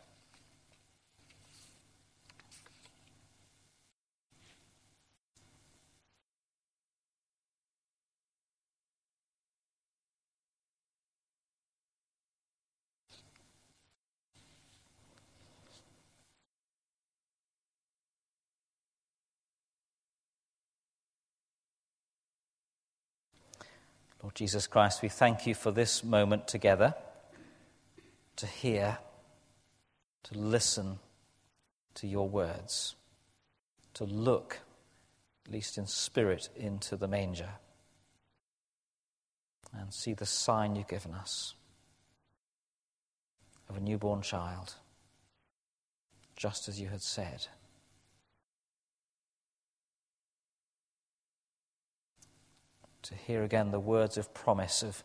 Lord 24.28 24.34
Jesus 24.34 24.66
Christ, 24.66 25.00
we 25.00 25.08
thank 25.08 25.46
you 25.46 25.54
for 25.54 25.70
this 25.70 26.04
moment 26.04 26.46
together 26.46 26.94
to 28.36 28.46
hear, 28.46 28.98
to 30.24 30.38
listen 30.38 30.98
to 31.94 32.06
your 32.06 32.28
words, 32.28 32.94
to 33.94 34.04
look, 34.04 34.58
at 35.46 35.52
least 35.52 35.78
in 35.78 35.86
spirit, 35.86 36.50
into 36.54 36.94
the 36.94 37.08
manger 37.08 37.48
and 39.72 39.94
see 39.94 40.12
the 40.12 40.26
sign 40.26 40.76
you've 40.76 40.88
given 40.88 41.14
us. 41.14 41.54
of 43.70 43.78
a 43.78 43.80
newborn 43.80 44.20
child, 44.20 44.74
just 46.36 46.68
as 46.68 46.78
you 46.78 46.88
had 46.88 47.00
said. 47.00 47.46
To 53.08 53.14
hear 53.14 53.42
again 53.42 53.70
the 53.70 53.80
words 53.80 54.18
of 54.18 54.34
promise 54.34 54.82
of 54.82 55.02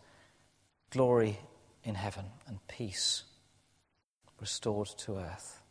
glory 0.89 1.39
in 1.85 1.95
heaven 1.95 2.25
and 2.47 2.59
peace 2.67 3.23
restored 4.41 4.89
to 4.97 5.19
earth. 5.19 5.61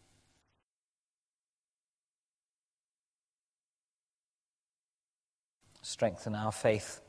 Strengthen 5.83 6.35
our 6.35 6.53
faith. 6.53 7.03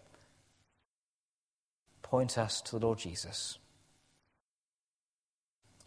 Point 2.02 2.38
us 2.38 2.60
to 2.64 2.78
the 2.78 2.86
Lord 2.86 3.00
Jesus 3.00 3.60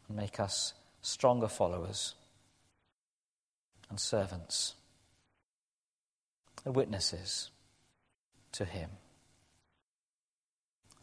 and 0.08 0.16
make 0.16 0.40
us 0.40 0.72
stronger 1.02 1.48
followers 1.48 2.14
and 3.90 4.00
servants 4.00 4.76
and 6.64 6.74
witnesses 6.74 7.50
to 8.52 8.64
Him. 8.64 8.88